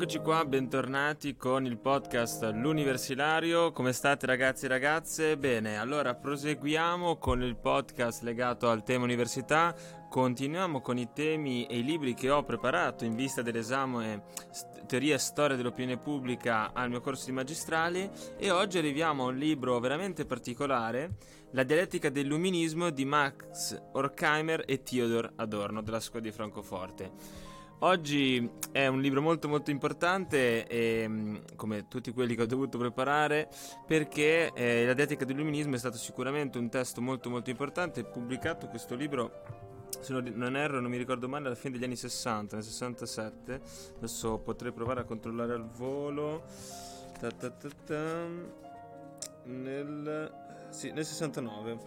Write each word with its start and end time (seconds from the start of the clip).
Eccoci 0.00 0.20
qua, 0.20 0.46
bentornati 0.46 1.36
con 1.36 1.66
il 1.66 1.76
podcast 1.76 2.42
L'Universitario. 2.54 3.70
Come 3.70 3.92
state 3.92 4.24
ragazzi 4.24 4.64
e 4.64 4.68
ragazze? 4.68 5.36
Bene, 5.36 5.76
allora 5.76 6.14
proseguiamo 6.14 7.18
con 7.18 7.42
il 7.42 7.54
podcast 7.54 8.22
legato 8.22 8.70
al 8.70 8.82
tema 8.82 9.04
università. 9.04 9.76
Continuiamo 10.08 10.80
con 10.80 10.96
i 10.96 11.10
temi 11.12 11.66
e 11.66 11.80
i 11.80 11.84
libri 11.84 12.14
che 12.14 12.30
ho 12.30 12.42
preparato 12.44 13.04
in 13.04 13.14
vista 13.14 13.42
dell'esame 13.42 14.22
Teoria 14.86 15.16
e 15.16 15.18
Storia 15.18 15.54
dell'Opinione 15.54 16.00
Pubblica 16.00 16.72
al 16.72 16.88
mio 16.88 17.02
corso 17.02 17.26
di 17.26 17.32
magistrali 17.32 18.10
e 18.38 18.50
oggi 18.50 18.78
arriviamo 18.78 19.24
a 19.24 19.28
un 19.28 19.36
libro 19.36 19.78
veramente 19.80 20.24
particolare, 20.24 21.16
La 21.50 21.62
dialettica 21.62 22.08
dell'illuminismo 22.08 22.88
di 22.88 23.04
Max 23.04 23.78
Horkheimer 23.92 24.62
e 24.66 24.82
Theodor 24.82 25.32
Adorno 25.36 25.82
della 25.82 26.00
scuola 26.00 26.24
di 26.24 26.32
Francoforte. 26.32 27.48
Oggi 27.82 28.50
è 28.72 28.86
un 28.88 29.00
libro 29.00 29.22
molto 29.22 29.48
molto 29.48 29.70
importante, 29.70 30.66
e, 30.66 31.08
mm, 31.08 31.36
come 31.56 31.88
tutti 31.88 32.12
quelli 32.12 32.34
che 32.34 32.42
ho 32.42 32.46
dovuto 32.46 32.76
preparare, 32.76 33.48
perché 33.86 34.52
eh, 34.52 34.84
La 34.84 34.92
dialettica 34.92 35.24
dell'illuminismo 35.24 35.76
è 35.76 35.78
stato 35.78 35.96
sicuramente 35.96 36.58
un 36.58 36.68
testo 36.68 37.00
molto 37.00 37.30
molto 37.30 37.48
importante, 37.48 38.04
pubblicato 38.04 38.66
questo 38.68 38.94
libro 38.94 39.68
se 40.00 40.12
non 40.12 40.56
erro, 40.56 40.80
non 40.80 40.90
mi 40.90 40.96
ricordo 40.96 41.28
male, 41.28 41.46
alla 41.46 41.54
fine 41.54 41.74
degli 41.74 41.84
anni 41.84 41.96
60, 41.96 42.56
nel 42.56 42.64
67. 42.64 43.60
Adesso 43.96 44.38
potrei 44.38 44.72
provare 44.72 45.00
a 45.00 45.04
controllare 45.04 45.52
al 45.52 45.66
volo. 45.66 46.44
Ta 47.18 47.30
ta 47.30 47.50
ta 47.50 48.26
nel, 49.44 50.32
sì, 50.70 50.90
nel 50.90 51.04
69. 51.04 51.78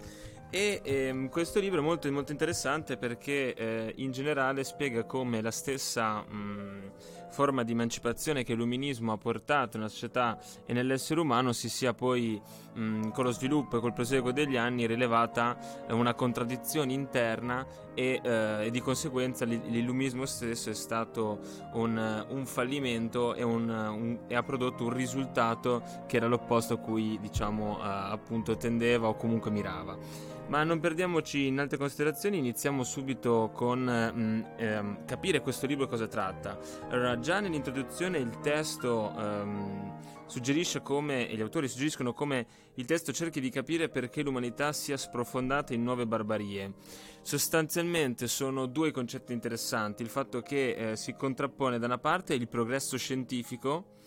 E 0.55 0.81
ehm, 0.83 1.29
questo 1.29 1.59
libro 1.59 1.79
è 1.79 1.83
molto, 1.83 2.11
molto 2.11 2.31
interessante 2.31 2.95
perché 2.95 3.55
eh, 3.55 3.93
in 3.95 4.11
generale 4.11 4.63
spiega 4.63 5.03
come 5.03 5.41
la 5.41 5.49
stessa 5.49 6.21
mh, 6.21 6.91
forma 7.31 7.63
di 7.63 7.71
emancipazione 7.71 8.43
che 8.43 8.53
l'illuminismo 8.53 9.11
ha 9.11 9.17
portato 9.17 9.77
nella 9.77 9.89
società 9.89 10.37
e 10.67 10.73
nell'essere 10.73 11.19
umano 11.19 11.53
si 11.53 11.69
sia 11.69 11.95
poi 11.95 12.39
mh, 12.71 13.09
con 13.09 13.23
lo 13.23 13.31
sviluppo 13.31 13.77
e 13.77 13.79
col 13.79 13.93
proseguo 13.93 14.31
degli 14.31 14.55
anni 14.55 14.85
rilevata 14.85 15.57
eh, 15.87 15.91
una 15.91 16.13
contraddizione 16.13 16.93
interna 16.93 17.65
e, 17.95 18.21
eh, 18.23 18.65
e, 18.67 18.69
di 18.69 18.79
conseguenza 18.79 19.45
l'illuminismo 19.45 20.27
stesso 20.27 20.69
è 20.69 20.75
stato 20.75 21.39
un, 21.73 22.25
un 22.29 22.45
fallimento 22.45 23.33
e, 23.33 23.41
un, 23.41 23.69
un, 23.69 24.19
e, 24.27 24.35
ha 24.35 24.43
prodotto 24.43 24.83
un 24.83 24.93
risultato 24.93 25.81
che 26.05 26.17
era 26.17 26.27
l'opposto 26.27 26.75
a 26.75 26.77
cui 26.77 27.17
diciamo 27.19 27.79
eh, 27.79 27.81
appunto 27.87 28.55
tendeva 28.55 29.07
o 29.07 29.15
comunque 29.15 29.49
mirava. 29.49 30.33
Ma 30.47 30.63
non 30.63 30.80
perdiamoci 30.80 31.47
in 31.47 31.59
altre 31.59 31.77
considerazioni, 31.77 32.38
iniziamo 32.38 32.83
subito 32.83 33.49
con 33.53 33.80
mh, 33.80 34.19
mm, 34.19 34.41
ehm, 34.58 35.05
capire 35.05 35.41
questo 35.41 35.66
libro 35.66 35.88
cosa 35.88 36.08
tratta. 36.08 36.59
Allora, 36.89 37.17
già 37.19 37.39
nell'introduzione 37.39 38.19
il 38.19 38.39
testo 38.39 39.14
ehm, 39.17 39.94
suggerisce 40.27 40.81
come, 40.81 41.30
e 41.30 41.36
gli 41.36 41.41
autori 41.41 41.67
suggeriscono 41.67 42.14
come 42.14 42.45
il 42.75 42.86
testo 42.86 43.11
cerchi 43.11 43.39
di 43.39 43.49
capire 43.49 43.89
perché 43.89 44.21
l'umanità 44.21 44.73
sia 44.73 44.97
sprofondata 44.97 45.73
in 45.73 45.83
nuove 45.83 46.05
barbarie. 46.05 46.73
Sostanzialmente 47.21 48.27
sono 48.27 48.66
due 48.66 48.91
concetti 48.91 49.31
interessanti, 49.31 50.03
il 50.03 50.09
fatto 50.09 50.41
che 50.41 50.91
eh, 50.91 50.95
si 50.95 51.16
contrappone 51.16 51.80
da 51.80 51.86
una 51.86 51.99
parte 51.99 52.33
il 52.33 52.48
progresso 52.48 52.98
scientifico, 52.98 53.98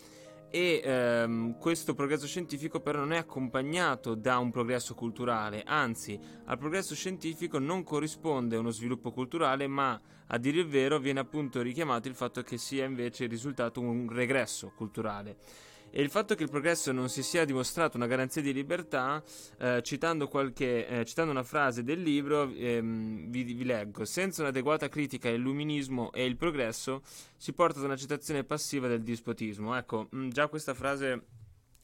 e 0.50 0.80
ehm, 0.82 1.58
questo 1.58 1.94
progresso 1.94 2.26
scientifico 2.26 2.80
però 2.80 2.98
non 2.98 3.12
è 3.12 3.18
accompagnato 3.18 4.14
da 4.14 4.38
un 4.38 4.50
progresso 4.50 4.94
culturale, 4.94 5.62
anzi 5.66 6.18
al 6.44 6.58
progresso 6.58 6.94
scientifico 6.94 7.58
non 7.58 7.82
corrisponde 7.82 8.56
uno 8.56 8.70
sviluppo 8.70 9.12
culturale, 9.12 9.66
ma 9.66 10.00
a 10.28 10.38
dire 10.38 10.60
il 10.60 10.66
vero 10.66 10.98
viene 10.98 11.20
appunto 11.20 11.62
richiamato 11.62 12.08
il 12.08 12.14
fatto 12.14 12.42
che 12.42 12.58
sia 12.58 12.84
invece 12.84 13.24
il 13.24 13.30
risultato 13.30 13.80
un 13.80 14.08
regresso 14.10 14.72
culturale. 14.74 15.36
E 15.96 16.02
il 16.02 16.10
fatto 16.10 16.34
che 16.34 16.42
il 16.42 16.50
progresso 16.50 16.92
non 16.92 17.08
si 17.08 17.22
sia 17.22 17.46
dimostrato 17.46 17.96
una 17.96 18.06
garanzia 18.06 18.42
di 18.42 18.52
libertà, 18.52 19.24
eh, 19.56 19.80
citando, 19.82 20.28
qualche, 20.28 20.86
eh, 20.86 21.04
citando, 21.06 21.30
una 21.30 21.42
frase 21.42 21.84
del 21.84 22.02
libro, 22.02 22.52
ehm, 22.52 23.30
vi, 23.30 23.44
vi, 23.44 23.64
leggo: 23.64 24.04
Senza 24.04 24.42
un'adeguata 24.42 24.90
critica 24.90 25.30
all'illuminismo 25.30 26.12
e 26.12 26.26
il 26.26 26.36
progresso 26.36 27.00
si 27.38 27.54
porta 27.54 27.78
ad 27.78 27.86
un'accettazione 27.86 28.44
passiva 28.44 28.88
del 28.88 29.02
dispotismo. 29.02 29.74
Ecco, 29.74 30.08
mh, 30.10 30.28
già 30.28 30.48
questa 30.48 30.74
frase 30.74 31.28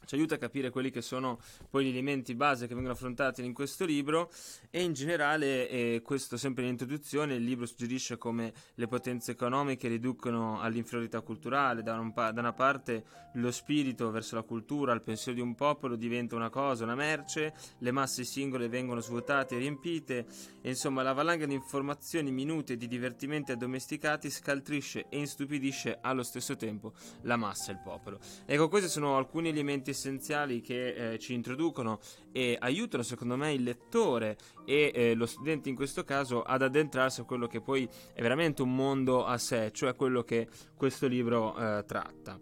ci 0.04 0.14
aiuta 0.14 0.34
a 0.34 0.38
capire 0.38 0.70
quelli 0.70 0.90
che 0.90 1.02
sono 1.02 1.38
poi 1.70 1.84
gli 1.84 1.88
elementi 1.88 2.34
base 2.34 2.66
che 2.66 2.74
vengono 2.74 2.94
affrontati 2.94 3.44
in 3.44 3.52
questo 3.52 3.84
libro 3.84 4.30
e 4.70 4.82
in 4.82 4.92
generale, 4.92 5.68
eh, 5.68 6.02
questo 6.02 6.36
sempre 6.36 6.64
in 6.64 6.70
introduzione, 6.70 7.34
il 7.34 7.44
libro 7.44 7.66
suggerisce 7.66 8.18
come 8.18 8.52
le 8.74 8.86
potenze 8.88 9.32
economiche 9.32 9.88
riducono 9.88 10.60
all'inferiorità 10.60 11.20
culturale, 11.20 11.82
da, 11.82 11.98
un 11.98 12.12
pa- 12.12 12.32
da 12.32 12.40
una 12.40 12.52
parte 12.52 13.04
lo 13.34 13.50
spirito 13.50 14.10
verso 14.10 14.34
la 14.34 14.42
cultura, 14.42 14.92
il 14.92 15.02
pensiero 15.02 15.36
di 15.36 15.42
un 15.42 15.54
popolo 15.54 15.96
diventa 15.96 16.34
una 16.34 16.50
cosa, 16.50 16.84
una 16.84 16.94
merce, 16.94 17.54
le 17.78 17.90
masse 17.90 18.24
singole 18.24 18.68
vengono 18.68 19.00
svuotate 19.00 19.54
e 19.54 19.58
riempite 19.58 20.26
e 20.60 20.68
insomma 20.68 21.02
la 21.02 21.12
valanga 21.12 21.46
di 21.46 21.54
informazioni 21.54 22.30
minute 22.30 22.74
e 22.74 22.76
di 22.76 22.88
divertimenti 22.88 23.52
addomesticati 23.52 24.30
scaltrisce 24.30 25.06
e 25.08 25.18
instupidisce 25.18 25.98
allo 26.00 26.22
stesso 26.22 26.56
tempo 26.56 26.92
la 27.22 27.36
massa 27.36 27.70
e 27.70 27.74
il 27.74 27.80
popolo. 27.82 28.18
Ecco, 28.44 28.68
questi 28.68 28.88
sono 28.88 29.16
alcuni 29.16 29.48
elementi 29.48 29.91
essenziali 29.92 30.60
che 30.60 31.12
eh, 31.12 31.18
ci 31.18 31.32
introducono 31.32 32.00
e 32.32 32.56
aiutano 32.58 33.02
secondo 33.02 33.36
me 33.36 33.52
il 33.52 33.62
lettore 33.62 34.36
e 34.64 34.90
eh, 34.94 35.14
lo 35.14 35.26
studente 35.26 35.68
in 35.68 35.74
questo 35.74 36.04
caso 36.04 36.42
ad 36.42 36.62
addentrarsi 36.62 37.20
a 37.20 37.24
quello 37.24 37.46
che 37.46 37.60
poi 37.60 37.88
è 38.12 38.20
veramente 38.20 38.62
un 38.62 38.74
mondo 38.74 39.24
a 39.24 39.38
sé, 39.38 39.70
cioè 39.72 39.94
quello 39.94 40.22
che 40.22 40.48
questo 40.76 41.06
libro 41.06 41.56
eh, 41.56 41.84
tratta. 41.86 42.38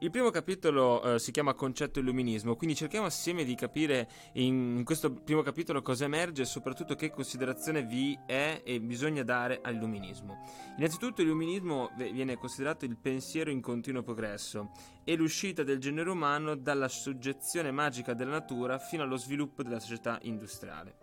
Il 0.00 0.10
primo 0.10 0.28
capitolo 0.28 1.14
eh, 1.14 1.18
si 1.18 1.30
chiama 1.30 1.54
Concetto 1.54 2.00
Illuminismo, 2.00 2.54
quindi 2.54 2.76
cerchiamo 2.76 3.06
assieme 3.06 3.44
di 3.44 3.54
capire 3.54 4.06
in, 4.34 4.82
questo 4.84 5.10
primo 5.10 5.40
capitolo 5.40 5.80
cosa 5.80 6.04
emerge 6.04 6.42
e 6.42 6.44
soprattutto 6.44 6.94
che 6.94 7.10
considerazione 7.10 7.82
vi 7.82 8.18
è 8.26 8.60
e 8.62 8.78
bisogna 8.78 9.22
dare 9.22 9.60
all'illuminismo. 9.62 10.44
Innanzitutto 10.76 11.22
l'illuminismo 11.22 11.92
viene 11.96 12.36
considerato 12.36 12.84
il 12.84 12.98
pensiero 12.98 13.48
in 13.48 13.62
continuo 13.62 14.02
progresso 14.02 14.70
e 15.02 15.16
l'uscita 15.16 15.62
del 15.62 15.78
genere 15.78 16.10
umano 16.10 16.56
dalla 16.56 16.88
soggezione 16.88 17.70
magica 17.70 18.12
della 18.12 18.32
natura 18.32 18.78
fino 18.78 19.02
allo 19.02 19.16
sviluppo 19.16 19.62
della 19.62 19.80
società 19.80 20.18
industriale. 20.24 20.96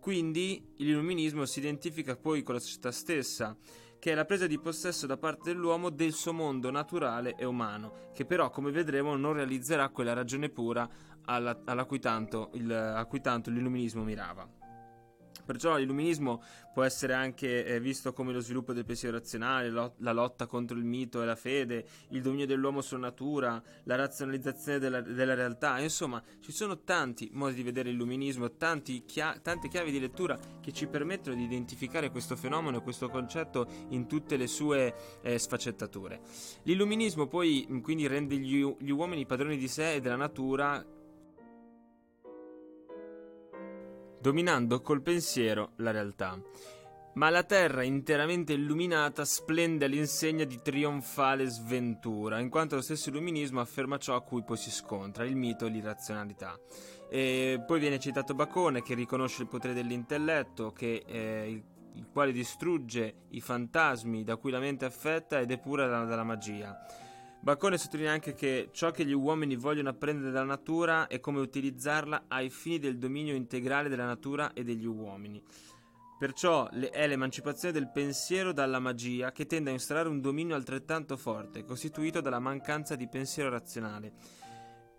Quindi 0.00 0.74
l'illuminismo 0.76 1.46
si 1.46 1.60
identifica 1.60 2.14
poi 2.14 2.42
con 2.42 2.56
la 2.56 2.60
società 2.60 2.92
stessa 2.92 3.56
che 4.04 4.12
è 4.12 4.14
la 4.14 4.26
presa 4.26 4.46
di 4.46 4.58
possesso 4.58 5.06
da 5.06 5.16
parte 5.16 5.50
dell'uomo 5.50 5.88
del 5.88 6.12
suo 6.12 6.34
mondo 6.34 6.70
naturale 6.70 7.36
e 7.38 7.46
umano, 7.46 8.10
che 8.12 8.26
però, 8.26 8.50
come 8.50 8.70
vedremo, 8.70 9.16
non 9.16 9.32
realizzerà 9.32 9.88
quella 9.88 10.12
ragione 10.12 10.50
pura 10.50 10.86
alla, 11.24 11.62
alla 11.64 11.86
cui 11.86 12.00
tanto 12.00 12.50
il, 12.52 12.70
a 12.70 13.02
cui 13.06 13.22
tanto 13.22 13.48
l'illuminismo 13.48 14.02
mirava. 14.02 14.46
Perciò 15.44 15.76
l'illuminismo 15.76 16.42
può 16.72 16.82
essere 16.82 17.14
anche 17.14 17.64
eh, 17.64 17.80
visto 17.80 18.12
come 18.12 18.32
lo 18.32 18.40
sviluppo 18.40 18.72
del 18.72 18.84
pensiero 18.84 19.16
razionale, 19.18 19.70
lo- 19.70 19.94
la 19.98 20.12
lotta 20.12 20.46
contro 20.46 20.76
il 20.76 20.84
mito 20.84 21.22
e 21.22 21.26
la 21.26 21.36
fede, 21.36 21.86
il 22.10 22.22
dominio 22.22 22.46
dell'uomo 22.46 22.80
sulla 22.80 23.00
natura, 23.00 23.62
la 23.84 23.96
razionalizzazione 23.96 24.78
della, 24.78 25.00
della 25.00 25.34
realtà. 25.34 25.78
Insomma, 25.80 26.22
ci 26.40 26.52
sono 26.52 26.80
tanti 26.80 27.30
modi 27.32 27.54
di 27.54 27.62
vedere 27.62 27.90
l'illuminismo, 27.90 28.50
chia- 29.06 29.38
tante 29.42 29.68
chiavi 29.68 29.90
di 29.90 30.00
lettura 30.00 30.38
che 30.60 30.72
ci 30.72 30.86
permettono 30.86 31.36
di 31.36 31.44
identificare 31.44 32.10
questo 32.10 32.36
fenomeno 32.36 32.82
questo 32.82 33.08
concetto 33.08 33.66
in 33.90 34.06
tutte 34.06 34.36
le 34.36 34.46
sue 34.46 34.94
eh, 35.22 35.38
sfaccettature. 35.38 36.20
L'illuminismo 36.62 37.26
poi 37.26 37.66
quindi 37.82 38.06
rende 38.06 38.36
gli, 38.36 38.64
gli 38.78 38.90
uomini 38.90 39.26
padroni 39.26 39.56
di 39.56 39.68
sé 39.68 39.94
e 39.94 40.00
della 40.00 40.16
natura 40.16 40.84
dominando 44.24 44.80
col 44.80 45.02
pensiero 45.02 45.72
la 45.76 45.90
realtà. 45.90 46.40
Ma 47.16 47.28
la 47.28 47.42
terra 47.42 47.82
interamente 47.82 48.54
illuminata 48.54 49.22
splende 49.26 49.84
all'insegna 49.84 50.44
di 50.44 50.62
trionfale 50.62 51.44
sventura, 51.44 52.38
in 52.38 52.48
quanto 52.48 52.74
lo 52.74 52.80
stesso 52.80 53.10
illuminismo 53.10 53.60
afferma 53.60 53.98
ciò 53.98 54.14
a 54.14 54.22
cui 54.22 54.42
poi 54.42 54.56
si 54.56 54.70
scontra, 54.70 55.26
il 55.26 55.36
mito 55.36 55.66
e 55.66 55.68
l'irrazionalità. 55.68 56.58
E 57.10 57.62
poi 57.66 57.78
viene 57.78 57.98
citato 57.98 58.32
Bacone 58.32 58.80
che 58.80 58.94
riconosce 58.94 59.42
il 59.42 59.48
potere 59.48 59.74
dell'intelletto, 59.74 60.72
che, 60.72 61.04
eh, 61.06 61.50
il, 61.50 61.62
il, 61.96 62.06
quale 62.10 62.32
distrugge 62.32 63.26
i 63.28 63.42
fantasmi 63.42 64.24
da 64.24 64.36
cui 64.36 64.50
la 64.50 64.58
mente 64.58 64.86
è 64.86 64.88
affetta 64.88 65.38
ed 65.38 65.50
è 65.50 65.60
pura 65.60 65.86
dalla, 65.86 66.06
dalla 66.06 66.24
magia. 66.24 66.74
Bacone 67.44 67.76
sottolinea 67.76 68.10
anche 68.10 68.32
che 68.32 68.70
ciò 68.72 68.90
che 68.90 69.04
gli 69.04 69.12
uomini 69.12 69.54
vogliono 69.54 69.90
apprendere 69.90 70.30
dalla 70.30 70.46
natura 70.46 71.08
è 71.08 71.20
come 71.20 71.40
utilizzarla 71.40 72.24
ai 72.28 72.48
fini 72.48 72.78
del 72.78 72.96
dominio 72.96 73.34
integrale 73.34 73.90
della 73.90 74.06
natura 74.06 74.54
e 74.54 74.64
degli 74.64 74.86
uomini. 74.86 75.42
Perciò 76.18 76.70
è 76.70 77.06
l'emancipazione 77.06 77.74
del 77.74 77.90
pensiero 77.90 78.52
dalla 78.54 78.78
magia 78.78 79.30
che 79.30 79.44
tende 79.44 79.68
a 79.68 79.74
instaurare 79.74 80.08
un 80.08 80.22
dominio 80.22 80.54
altrettanto 80.54 81.18
forte, 81.18 81.64
costituito 81.64 82.22
dalla 82.22 82.38
mancanza 82.38 82.96
di 82.96 83.08
pensiero 83.08 83.50
razionale. 83.50 84.14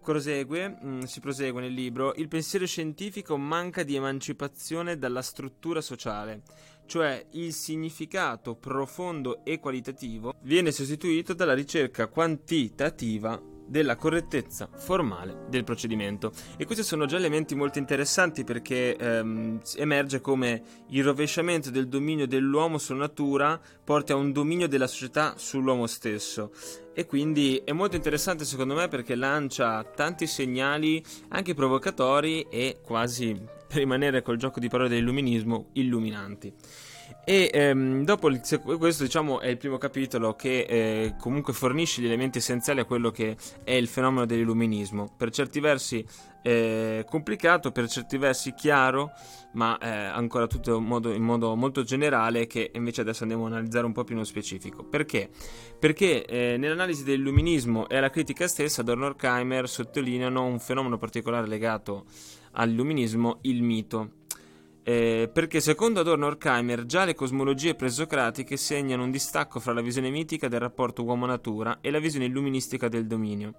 Prosegue, 0.06 0.68
mh, 0.70 0.88
mm, 0.88 1.02
si 1.02 1.20
prosegue 1.20 1.62
nel 1.62 1.74
libro, 1.74 2.14
il 2.18 2.28
pensiero 2.28 2.68
scientifico 2.68 3.38
manca 3.38 3.82
di 3.82 3.96
emancipazione 3.96 5.00
dalla 5.00 5.24
struttura 5.24 5.82
sociale, 5.82 6.44
cioè 6.86 7.26
il 7.32 7.52
significato 7.52 8.54
profondo 8.54 9.44
e 9.44 9.60
qualitativo, 9.60 10.36
viene 10.42 10.72
sostituito 10.72 11.34
dalla 11.34 11.56
ricerca 11.56 12.06
quantitativa 12.06 13.42
della 13.68 13.96
correttezza 13.96 14.70
formale 14.76 15.46
del 15.50 15.64
procedimento. 15.64 16.32
E 16.58 16.66
questi 16.66 16.84
sono 16.84 17.06
già 17.06 17.18
elementi 17.18 17.56
molto 17.56 17.80
interessanti 17.80 18.44
perché 18.44 18.96
ehm, 18.96 19.62
emerge 19.76 20.22
come 20.22 20.62
il 20.90 21.04
rovesciamento 21.04 21.70
del 21.70 21.88
dominio 21.88 22.28
dell'uomo 22.28 22.78
sulla 22.78 23.00
natura 23.00 23.60
porti 23.84 24.12
a 24.12 24.16
un 24.16 24.32
dominio 24.32 24.68
della 24.68 24.88
società 24.88 25.34
sull'uomo 25.38 25.88
stesso. 25.88 26.52
E 26.94 27.06
quindi 27.06 27.62
è 27.64 27.72
molto 27.72 27.96
interessante 27.96 28.46
secondo 28.46 28.74
me 28.74 28.88
perché 28.88 29.16
lancia 29.16 29.84
tanti 29.84 30.28
segnali 30.28 31.04
anche 31.30 31.54
provocatori 31.54 32.48
e 32.50 32.80
quasi, 32.82 33.34
per 33.68 33.78
rimanere 33.78 34.22
col 34.22 34.38
gioco 34.38 34.60
di 34.60 34.70
parole 34.70 34.90
dell'illuminismo, 34.90 35.70
illuminanti. 35.74 36.54
E 37.24 37.50
ehm, 37.52 38.04
dopo 38.04 38.30
il, 38.30 38.42
questo 38.78 39.04
diciamo 39.04 39.40
è 39.40 39.48
il 39.48 39.58
primo 39.58 39.78
capitolo 39.78 40.36
che 40.36 40.60
eh, 40.62 41.16
comunque 41.20 41.54
fornisce 41.54 42.02
gli 42.02 42.06
elementi 42.06 42.38
essenziali 42.38 42.80
a 42.80 42.86
quello 42.86 43.10
che 43.10 43.36
è 43.64 43.72
il 43.72 43.88
fenomeno 43.88 44.26
dell'illuminismo. 44.26 45.14
Per 45.18 45.32
certi 45.32 45.60
versi 45.60 46.06
eh, 46.44 47.04
complicato, 47.10 47.72
per 47.72 47.88
certi 47.90 48.18
versi 48.18 48.54
chiaro, 48.54 49.12
ma 49.54 49.80
eh, 49.80 49.90
ancora 49.90 50.46
tutto 50.46 50.78
in 50.78 50.84
modo, 50.84 51.12
in 51.12 51.24
modo, 51.24 51.56
molto 51.56 51.82
generale 51.82 52.46
che 52.46 52.70
invece 52.76 53.02
adesso 53.02 53.24
andiamo 53.24 53.46
a 53.46 53.48
analizzare 53.48 53.88
un 53.88 53.94
po' 53.94 54.04
più 54.04 54.14
nello 54.14 54.28
specifico. 54.28 54.84
Perché? 54.84 55.28
Perché 55.80 56.24
eh, 56.26 56.58
nell'analisi 56.58 57.04
dell'illuminismo 57.04 57.90
e 57.90 57.98
alla 57.98 58.12
critica 58.12 58.48
stessa 58.48 58.82
Adorno 58.82 59.08
Horkheimer 59.08 59.68
sottolineano 59.68 60.46
un 60.46 60.60
fenomeno 60.60 61.00
particolare 61.00 61.48
legato 61.48 62.06
all'illuminismo, 62.52 63.40
il 63.42 63.64
mito. 63.64 64.24
Eh, 64.88 65.32
perché 65.34 65.62
secondo 65.62 66.02
Adorno 66.02 66.28
Horkheimer 66.28 66.86
già 66.86 67.06
le 67.06 67.16
cosmologie 67.16 67.74
presocratiche 67.74 68.56
segnano 68.56 69.02
un 69.02 69.10
distacco 69.10 69.60
fra 69.60 69.74
la 69.74 69.82
visione 69.82 70.12
mitica 70.12 70.48
del 70.48 70.60
rapporto 70.60 71.04
uomo-natura 71.04 71.80
e 71.82 71.90
la 71.90 71.98
visione 71.98 72.26
illuministica 72.26 72.88
del 72.88 73.08
dominio. 73.08 73.54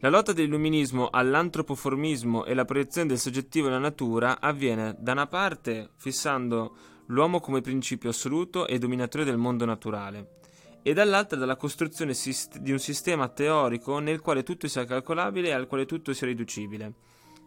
La 0.00 0.08
lotta 0.08 0.32
dell'illuminismo 0.32 1.06
all'antropoformismo 1.12 2.44
e 2.44 2.54
la 2.54 2.64
proiezione 2.64 3.06
del 3.06 3.20
soggettivo 3.20 3.68
nella 3.68 3.78
natura 3.78 4.40
avviene 4.40 4.96
da 4.98 5.12
una 5.12 5.28
parte 5.28 5.90
fissando 5.94 6.74
l'uomo 7.06 7.38
come 7.38 7.60
principio 7.60 8.10
assoluto 8.10 8.66
e 8.66 8.78
dominatore 8.78 9.22
del 9.22 9.36
mondo 9.36 9.64
naturale 9.64 10.38
e 10.82 10.92
dall'altra 10.92 11.38
dalla 11.38 11.54
costruzione 11.54 12.14
di 12.60 12.72
un 12.72 12.80
sistema 12.80 13.28
teorico 13.28 14.00
nel 14.00 14.20
quale 14.20 14.42
tutto 14.42 14.66
sia 14.66 14.84
calcolabile 14.84 15.48
e 15.48 15.52
al 15.52 15.68
quale 15.68 15.86
tutto 15.86 16.12
sia 16.12 16.26
riducibile. 16.26 16.94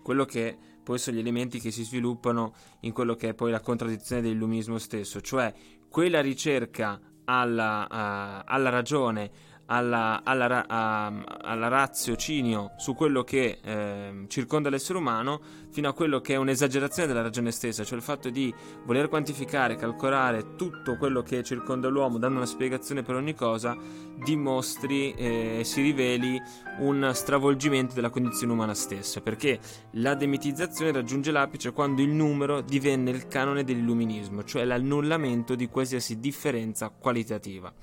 Quello 0.01 0.25
che 0.25 0.57
poi 0.83 0.97
sono 0.97 1.17
gli 1.17 1.19
elementi 1.19 1.59
che 1.59 1.71
si 1.71 1.83
sviluppano 1.83 2.53
in 2.81 2.91
quello 2.91 3.15
che 3.15 3.29
è 3.29 3.33
poi 3.33 3.51
la 3.51 3.59
contraddizione 3.59 4.21
dell'illuminismo 4.21 4.77
stesso, 4.77 5.21
cioè 5.21 5.53
quella 5.87 6.21
ricerca 6.21 6.99
alla, 7.25 7.87
uh, 7.89 8.43
alla 8.45 8.69
ragione, 8.69 9.31
alla, 9.71 10.21
alla, 10.23 10.65
uh, 10.67 11.23
alla 11.41 11.67
raziocinio 11.69 12.73
su 12.77 12.93
quello 12.93 13.23
che 13.23 13.59
uh, 13.63 14.27
circonda 14.27 14.69
l'essere 14.69 14.97
umano 14.97 15.39
fino 15.71 15.87
a 15.87 15.93
quello 15.93 16.19
che 16.19 16.33
è 16.33 16.35
un'esagerazione 16.35 17.07
della 17.07 17.21
ragione 17.21 17.51
stessa, 17.51 17.85
cioè 17.85 17.97
il 17.97 18.03
fatto 18.03 18.29
di 18.29 18.53
voler 18.83 19.07
quantificare, 19.07 19.77
calcolare 19.77 20.55
tutto 20.57 20.97
quello 20.97 21.21
che 21.21 21.43
circonda 21.43 21.87
l'uomo 21.87 22.17
dando 22.17 22.37
una 22.37 22.45
spiegazione 22.45 23.01
per 23.01 23.15
ogni 23.15 23.33
cosa, 23.33 23.77
dimostri 24.21 25.13
e 25.13 25.59
eh, 25.59 25.63
si 25.63 25.81
riveli 25.81 26.39
un 26.79 27.11
stravolgimento 27.13 27.93
della 27.95 28.09
condizione 28.09 28.51
umana 28.51 28.73
stessa, 28.73 29.21
perché 29.21 29.59
la 29.91 30.13
demitizzazione 30.15 30.91
raggiunge 30.91 31.31
l'apice 31.31 31.71
quando 31.71 32.01
il 32.01 32.09
numero 32.09 32.59
divenne 32.59 33.11
il 33.11 33.27
canone 33.27 33.63
dell'illuminismo, 33.63 34.43
cioè 34.43 34.65
l'annullamento 34.65 35.55
di 35.55 35.69
qualsiasi 35.69 36.19
differenza 36.19 36.89
qualitativa. 36.89 37.73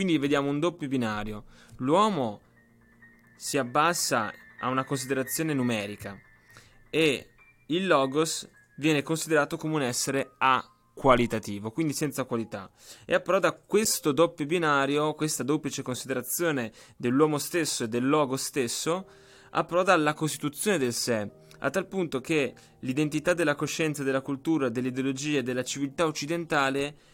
Quindi 0.00 0.16
vediamo 0.16 0.48
un 0.48 0.60
doppio 0.60 0.88
binario. 0.88 1.44
L'uomo 1.76 2.40
si 3.36 3.58
abbassa 3.58 4.32
a 4.60 4.68
una 4.70 4.82
considerazione 4.82 5.52
numerica 5.52 6.18
e 6.88 7.28
il 7.66 7.86
logos 7.86 8.48
viene 8.78 9.02
considerato 9.02 9.58
come 9.58 9.74
un 9.74 9.82
essere 9.82 10.36
a 10.38 10.66
qualitativo, 10.94 11.70
quindi 11.70 11.92
senza 11.92 12.24
qualità. 12.24 12.70
E 13.04 13.12
approda 13.12 13.52
questo 13.52 14.12
doppio 14.12 14.46
binario, 14.46 15.12
questa 15.12 15.42
duplice 15.42 15.82
considerazione 15.82 16.72
dell'uomo 16.96 17.36
stesso 17.36 17.84
e 17.84 17.88
del 17.88 18.08
logo 18.08 18.38
stesso, 18.38 19.06
approda 19.50 19.92
alla 19.92 20.14
costituzione 20.14 20.78
del 20.78 20.94
sé, 20.94 21.30
a 21.58 21.68
tal 21.68 21.86
punto 21.86 22.22
che 22.22 22.54
l'identità 22.78 23.34
della 23.34 23.54
coscienza, 23.54 24.02
della 24.02 24.22
cultura, 24.22 24.70
dell'ideologia 24.70 25.40
e 25.40 25.42
della 25.42 25.62
civiltà 25.62 26.06
occidentale 26.06 27.09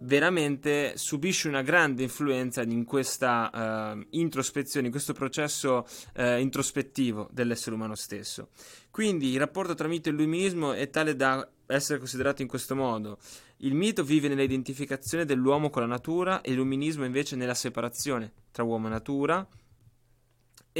veramente 0.00 0.96
subisce 0.96 1.48
una 1.48 1.62
grande 1.62 2.02
influenza 2.02 2.62
in 2.62 2.84
questa 2.84 3.94
uh, 3.94 4.06
introspezione, 4.10 4.86
in 4.86 4.92
questo 4.92 5.12
processo 5.12 5.86
uh, 6.16 6.38
introspettivo 6.38 7.28
dell'essere 7.32 7.74
umano 7.74 7.94
stesso. 7.94 8.48
Quindi 8.90 9.32
il 9.32 9.38
rapporto 9.38 9.74
tra 9.74 9.88
mito 9.88 10.08
e 10.08 10.12
illuminismo 10.12 10.72
è 10.72 10.88
tale 10.90 11.16
da 11.16 11.46
essere 11.66 11.98
considerato 11.98 12.42
in 12.42 12.48
questo 12.48 12.74
modo. 12.74 13.18
Il 13.58 13.74
mito 13.74 14.02
vive 14.02 14.28
nell'identificazione 14.28 15.24
dell'uomo 15.24 15.70
con 15.70 15.82
la 15.82 15.88
natura 15.88 16.40
e 16.40 16.50
l'illuminismo 16.50 17.04
invece 17.04 17.36
nella 17.36 17.54
separazione 17.54 18.32
tra 18.50 18.64
uomo 18.64 18.86
e 18.86 18.90
natura, 18.90 19.46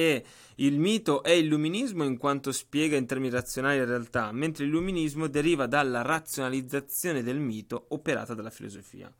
e 0.00 0.24
il 0.56 0.78
mito 0.78 1.22
è 1.22 1.30
illuminismo 1.30 2.04
in 2.04 2.16
quanto 2.16 2.52
spiega 2.52 2.96
in 2.96 3.06
termini 3.06 3.32
razionali 3.32 3.78
la 3.78 3.84
realtà, 3.84 4.32
mentre 4.32 4.64
l'illuminismo 4.64 5.26
deriva 5.26 5.66
dalla 5.66 6.02
razionalizzazione 6.02 7.22
del 7.22 7.38
mito 7.38 7.86
operata 7.88 8.34
dalla 8.34 8.50
filosofia. 8.50 9.12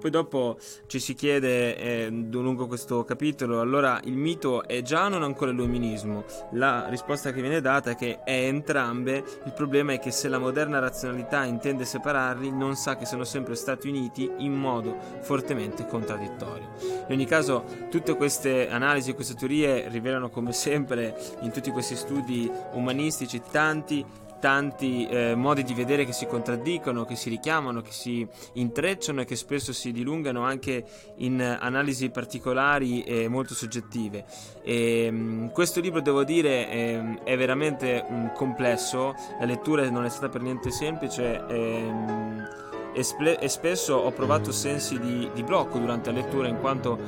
Poi 0.00 0.10
dopo 0.10 0.58
ci 0.86 0.98
si 0.98 1.14
chiede 1.14 1.76
eh, 1.76 2.08
lungo 2.08 2.66
questo 2.66 3.04
capitolo, 3.04 3.60
allora 3.60 4.00
il 4.04 4.16
mito 4.16 4.66
è 4.66 4.82
già 4.82 5.06
o 5.06 5.08
non 5.08 5.22
ancora 5.22 5.52
illuminismo? 5.52 6.24
La 6.52 6.88
risposta 6.88 7.32
che 7.32 7.40
viene 7.40 7.60
data 7.60 7.90
è 7.90 7.94
che 7.94 8.22
è 8.24 8.46
entrambe, 8.46 9.24
il 9.44 9.52
problema 9.52 9.92
è 9.92 10.00
che 10.00 10.10
se 10.10 10.28
la 10.28 10.38
moderna 10.38 10.80
razionalità 10.80 11.44
intende 11.44 11.84
separarli, 11.84 12.50
non 12.50 12.74
sa 12.74 12.96
che 12.96 13.06
sono 13.06 13.22
sempre 13.22 13.54
stati 13.54 13.88
uniti 13.88 14.28
in 14.38 14.52
modo 14.52 14.96
fortemente 15.20 15.86
contraddittorio. 15.86 16.70
In 16.80 17.12
ogni 17.14 17.26
caso, 17.26 17.64
tutte 17.88 18.16
queste 18.16 18.68
analisi, 18.68 19.14
queste 19.14 19.34
teorie 19.34 19.88
rivelano 19.88 20.17
come 20.28 20.52
sempre 20.52 21.16
in 21.40 21.52
tutti 21.52 21.70
questi 21.70 21.94
studi 21.94 22.50
umanistici 22.72 23.40
tanti 23.50 24.04
tanti 24.38 25.06
eh, 25.06 25.34
modi 25.34 25.64
di 25.64 25.74
vedere 25.74 26.04
che 26.04 26.12
si 26.12 26.26
contraddicono, 26.26 27.04
che 27.04 27.16
si 27.16 27.28
richiamano, 27.28 27.80
che 27.80 27.92
si 27.92 28.26
intrecciano 28.54 29.20
e 29.20 29.24
che 29.24 29.36
spesso 29.36 29.72
si 29.72 29.92
dilungano 29.92 30.42
anche 30.42 30.84
in 31.16 31.40
analisi 31.40 32.10
particolari 32.10 33.02
e 33.02 33.28
molto 33.28 33.54
soggettive. 33.54 34.24
E, 34.62 35.10
mh, 35.10 35.50
questo 35.52 35.80
libro, 35.80 36.00
devo 36.00 36.24
dire, 36.24 36.68
è, 36.68 37.22
è 37.24 37.36
veramente 37.36 38.02
mh, 38.02 38.32
complesso, 38.34 39.14
la 39.38 39.46
lettura 39.46 39.88
non 39.90 40.04
è 40.04 40.08
stata 40.08 40.28
per 40.28 40.42
niente 40.42 40.70
semplice. 40.70 41.44
E, 41.48 41.80
mh, 41.80 42.48
e, 42.94 43.02
sple- 43.02 43.38
e, 43.38 43.48
spesso 43.48 43.94
ho 43.94 44.10
provato 44.10 44.50
sensi 44.50 44.98
di, 44.98 45.30
di 45.32 45.42
blocco 45.42 45.78
durante 45.78 46.10
la 46.10 46.20
lettura 46.20 46.48
in 46.48 46.58
quanto 46.58 46.98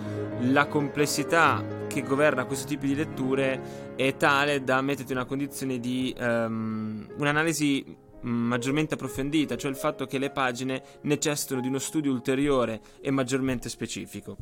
la 0.40 0.66
complessità 0.66 1.79
che 1.90 2.02
governa 2.02 2.44
questo 2.44 2.68
tipo 2.68 2.86
di 2.86 2.94
letture 2.94 3.94
è 3.96 4.16
tale 4.16 4.62
da 4.62 4.80
metterti 4.80 5.10
in 5.10 5.18
una 5.18 5.26
condizione 5.26 5.80
di 5.80 6.14
um, 6.16 7.04
un'analisi 7.16 7.96
maggiormente 8.22 8.94
approfondita, 8.94 9.56
cioè 9.56 9.70
il 9.70 9.76
fatto 9.76 10.06
che 10.06 10.18
le 10.18 10.30
pagine 10.30 10.82
necessitano 11.02 11.60
di 11.60 11.66
uno 11.66 11.80
studio 11.80 12.12
ulteriore 12.12 12.80
e 13.00 13.10
maggiormente 13.10 13.68
specifico. 13.68 14.36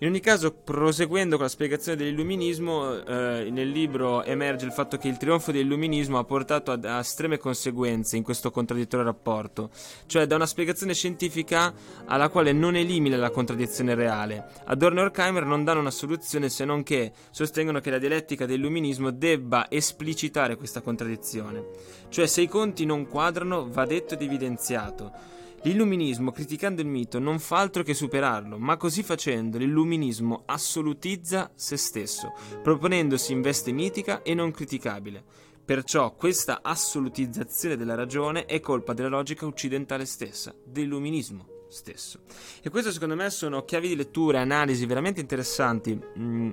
In 0.00 0.06
ogni 0.06 0.20
caso, 0.20 0.52
proseguendo 0.52 1.34
con 1.34 1.46
la 1.46 1.50
spiegazione 1.50 1.98
dell'illuminismo, 1.98 3.04
eh, 3.04 3.48
nel 3.50 3.68
libro 3.68 4.22
emerge 4.22 4.64
il 4.64 4.70
fatto 4.70 4.96
che 4.96 5.08
il 5.08 5.16
trionfo 5.16 5.50
dell'illuminismo 5.50 6.18
ha 6.18 6.24
portato 6.24 6.70
ad, 6.70 6.84
a 6.84 7.00
estreme 7.00 7.36
conseguenze 7.36 8.16
in 8.16 8.22
questo 8.22 8.52
contraddittorio 8.52 9.06
rapporto, 9.06 9.70
cioè 10.06 10.26
da 10.26 10.36
una 10.36 10.46
spiegazione 10.46 10.94
scientifica 10.94 11.74
alla 12.04 12.28
quale 12.28 12.52
non 12.52 12.76
elimina 12.76 13.16
la 13.16 13.30
contraddizione 13.30 13.96
reale. 13.96 14.46
Adorno 14.66 15.00
e 15.00 15.02
Horkheimer 15.02 15.44
non 15.44 15.64
danno 15.64 15.80
una 15.80 15.90
soluzione 15.90 16.48
se 16.48 16.64
non 16.64 16.84
che 16.84 17.10
sostengono 17.32 17.80
che 17.80 17.90
la 17.90 17.98
dialettica 17.98 18.46
dell'illuminismo 18.46 19.10
debba 19.10 19.68
esplicitare 19.68 20.54
questa 20.54 20.80
contraddizione. 20.80 21.64
Cioè 22.08 22.28
se 22.28 22.42
i 22.42 22.46
conti 22.46 22.84
non 22.84 23.08
quadrano 23.08 23.68
va 23.68 23.84
detto 23.84 24.14
ed 24.14 24.22
evidenziato. 24.22 25.37
L'illuminismo, 25.62 26.30
criticando 26.30 26.80
il 26.80 26.86
mito, 26.86 27.18
non 27.18 27.38
fa 27.40 27.58
altro 27.58 27.82
che 27.82 27.92
superarlo, 27.92 28.58
ma 28.58 28.76
così 28.76 29.02
facendo 29.02 29.58
l'illuminismo 29.58 30.44
assolutizza 30.46 31.50
se 31.54 31.76
stesso, 31.76 32.32
proponendosi 32.62 33.32
in 33.32 33.40
veste 33.40 33.72
mitica 33.72 34.22
e 34.22 34.34
non 34.34 34.52
criticabile. 34.52 35.22
Perciò 35.64 36.14
questa 36.14 36.60
assolutizzazione 36.62 37.76
della 37.76 37.94
ragione 37.94 38.46
è 38.46 38.60
colpa 38.60 38.94
della 38.94 39.08
logica 39.08 39.46
occidentale 39.46 40.06
stessa, 40.06 40.54
dell'illuminismo 40.64 41.46
stesso. 41.68 42.20
E 42.62 42.70
questo 42.70 42.92
secondo 42.92 43.16
me 43.16 43.28
sono 43.28 43.64
chiavi 43.64 43.88
di 43.88 43.96
lettura 43.96 44.38
e 44.38 44.42
analisi 44.42 44.86
veramente 44.86 45.20
interessanti. 45.20 46.00
Mm 46.18 46.50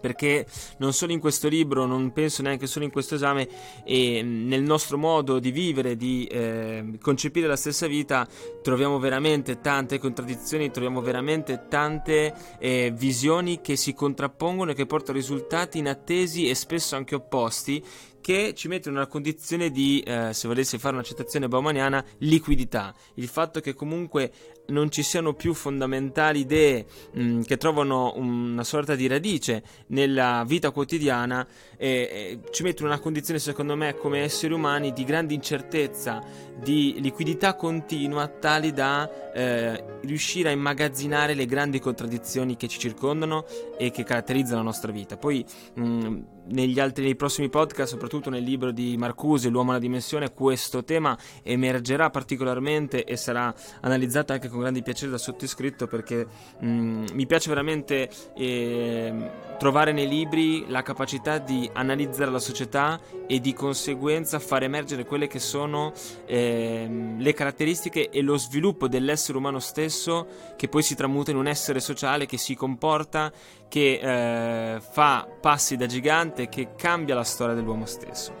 perché 0.00 0.46
non 0.78 0.92
solo 0.92 1.12
in 1.12 1.20
questo 1.20 1.48
libro, 1.48 1.86
non 1.86 2.12
penso 2.12 2.42
neanche 2.42 2.66
solo 2.66 2.84
in 2.84 2.90
questo 2.90 3.14
esame, 3.14 3.48
e 3.84 4.22
nel 4.22 4.62
nostro 4.62 4.98
modo 4.98 5.38
di 5.38 5.50
vivere, 5.50 5.96
di 5.96 6.24
eh, 6.26 6.98
concepire 7.00 7.46
la 7.46 7.56
stessa 7.56 7.86
vita, 7.86 8.26
troviamo 8.62 8.98
veramente 8.98 9.60
tante 9.60 9.98
contraddizioni, 9.98 10.70
troviamo 10.70 11.00
veramente 11.00 11.66
tante 11.68 12.34
eh, 12.58 12.92
visioni 12.94 13.60
che 13.60 13.76
si 13.76 13.94
contrappongono 13.94 14.72
e 14.72 14.74
che 14.74 14.86
portano 14.86 15.18
a 15.18 15.20
risultati 15.20 15.78
inattesi 15.78 16.48
e 16.48 16.54
spesso 16.54 16.96
anche 16.96 17.14
opposti 17.14 17.82
che 18.26 18.54
ci 18.54 18.66
mette 18.66 18.88
in 18.88 18.96
una 18.96 19.06
condizione 19.06 19.70
di, 19.70 20.00
eh, 20.00 20.32
se 20.32 20.48
volessi 20.48 20.78
fare 20.78 20.94
una 20.94 21.04
citazione 21.04 21.46
baumaniana, 21.46 22.04
liquidità. 22.18 22.92
Il 23.14 23.28
fatto 23.28 23.60
che 23.60 23.72
comunque 23.72 24.32
non 24.68 24.90
ci 24.90 25.02
siano 25.02 25.34
più 25.34 25.54
fondamentali 25.54 26.40
idee 26.40 26.86
mh, 27.12 27.22
mm, 27.22 27.40
che 27.42 27.56
trovano 27.56 28.14
una 28.16 28.64
sorta 28.64 28.94
di 28.94 29.06
radice 29.06 29.62
nella 29.88 30.44
vita 30.46 30.70
quotidiana 30.70 31.46
e, 31.76 32.40
ci 32.50 32.62
mette 32.62 32.82
in 32.82 32.88
una 32.88 32.98
condizione, 32.98 33.38
secondo 33.38 33.76
me, 33.76 33.94
come 33.94 34.20
esseri 34.20 34.52
umani 34.52 34.92
di 34.92 35.04
grande 35.04 35.34
incertezza, 35.34 36.22
di 36.58 36.96
liquidità 37.00 37.54
continua, 37.54 38.26
tali 38.28 38.72
da 38.72 39.32
eh, 39.32 39.84
riuscire 40.02 40.48
a 40.48 40.52
immagazzinare 40.52 41.34
le 41.34 41.46
grandi 41.46 41.78
contraddizioni 41.78 42.56
che 42.56 42.68
ci 42.68 42.78
circondano 42.78 43.44
e 43.78 43.90
che 43.90 44.04
caratterizzano 44.04 44.58
la 44.58 44.64
nostra 44.64 44.92
vita. 44.92 45.16
Poi 45.16 45.44
mh, 45.74 45.82
mm, 45.82 46.18
negli 46.48 46.78
altri 46.80 47.04
nei 47.04 47.16
prossimi 47.16 47.48
podcast, 47.48 47.92
soprattutto 47.92 48.30
nel 48.30 48.42
libro 48.42 48.70
di 48.70 48.96
Marcuse, 48.96 49.48
L'uomo 49.48 49.70
alla 49.70 49.80
dimensione, 49.80 50.32
questo 50.32 50.84
tema 50.84 51.16
emergerà 51.42 52.10
particolarmente 52.10 53.04
e 53.04 53.16
sarà 53.16 53.54
analizzato 53.80 54.32
anche 54.32 54.48
con 54.48 54.60
grande 54.60 54.82
piacere 54.82 55.10
da 55.10 55.18
sottoscritto 55.18 55.86
perché 55.86 56.26
mh, 56.58 56.66
mm, 56.66 57.04
mi 57.12 57.26
piace 57.26 57.48
veramente 57.48 58.08
eh, 58.34 59.30
trovare 59.58 59.92
nei 59.92 60.08
libri 60.08 60.64
la 60.68 60.82
capacità 60.82 61.38
di 61.38 61.68
analizzare 61.72 62.30
la 62.30 62.38
società 62.38 63.00
e 63.26 63.40
di 63.40 63.52
conseguenza 63.52 64.38
far 64.38 64.62
emergere 64.62 65.04
quelle 65.04 65.26
che 65.26 65.38
sono 65.38 65.92
eh, 66.26 67.14
le 67.16 67.32
caratteristiche 67.32 68.10
e 68.10 68.20
lo 68.22 68.36
sviluppo 68.36 68.88
dell'essere 68.88 69.38
umano 69.38 69.58
stesso 69.58 70.26
che 70.56 70.68
poi 70.68 70.82
si 70.82 70.94
tramuta 70.94 71.30
in 71.30 71.36
un 71.36 71.46
essere 71.46 71.80
sociale 71.80 72.26
che 72.26 72.38
si 72.38 72.54
comporta, 72.54 73.32
che 73.68 74.74
eh, 74.74 74.80
fa 74.80 75.26
passi 75.40 75.76
da 75.76 75.86
gigante, 75.86 76.48
che 76.48 76.70
cambia 76.76 77.14
la 77.14 77.24
storia 77.24 77.54
dell'uomo 77.54 77.86
stesso. 77.86 78.32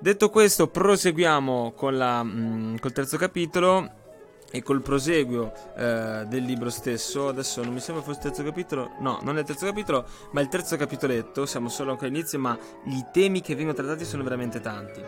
Detto 0.00 0.30
questo, 0.30 0.68
proseguiamo 0.68 1.72
con 1.74 1.96
la, 1.96 2.22
mh, 2.22 2.30
mm, 2.30 2.76
col 2.76 2.92
terzo 2.92 3.16
capitolo 3.16 3.96
e 4.50 4.62
col 4.62 4.80
proseguio 4.80 5.52
eh, 5.76 6.24
del 6.26 6.44
libro 6.44 6.70
stesso. 6.70 7.28
Adesso 7.28 7.62
non 7.64 7.74
mi 7.74 7.80
sembra 7.80 8.04
fosse 8.04 8.18
il 8.18 8.24
terzo 8.24 8.44
capitolo, 8.44 8.92
no, 9.00 9.18
non 9.22 9.36
è 9.36 9.40
il 9.40 9.46
terzo 9.46 9.66
capitolo, 9.66 10.06
ma 10.30 10.40
il 10.40 10.48
terzo 10.48 10.76
capitoletto. 10.76 11.46
Siamo 11.46 11.68
solo 11.68 11.90
ancora 11.90 12.08
all'inizio, 12.08 12.38
ma 12.38 12.56
i 12.84 13.06
temi 13.12 13.40
che 13.40 13.54
vengono 13.54 13.76
trattati 13.76 14.04
sono 14.04 14.22
veramente 14.22 14.60
tanti. 14.60 15.02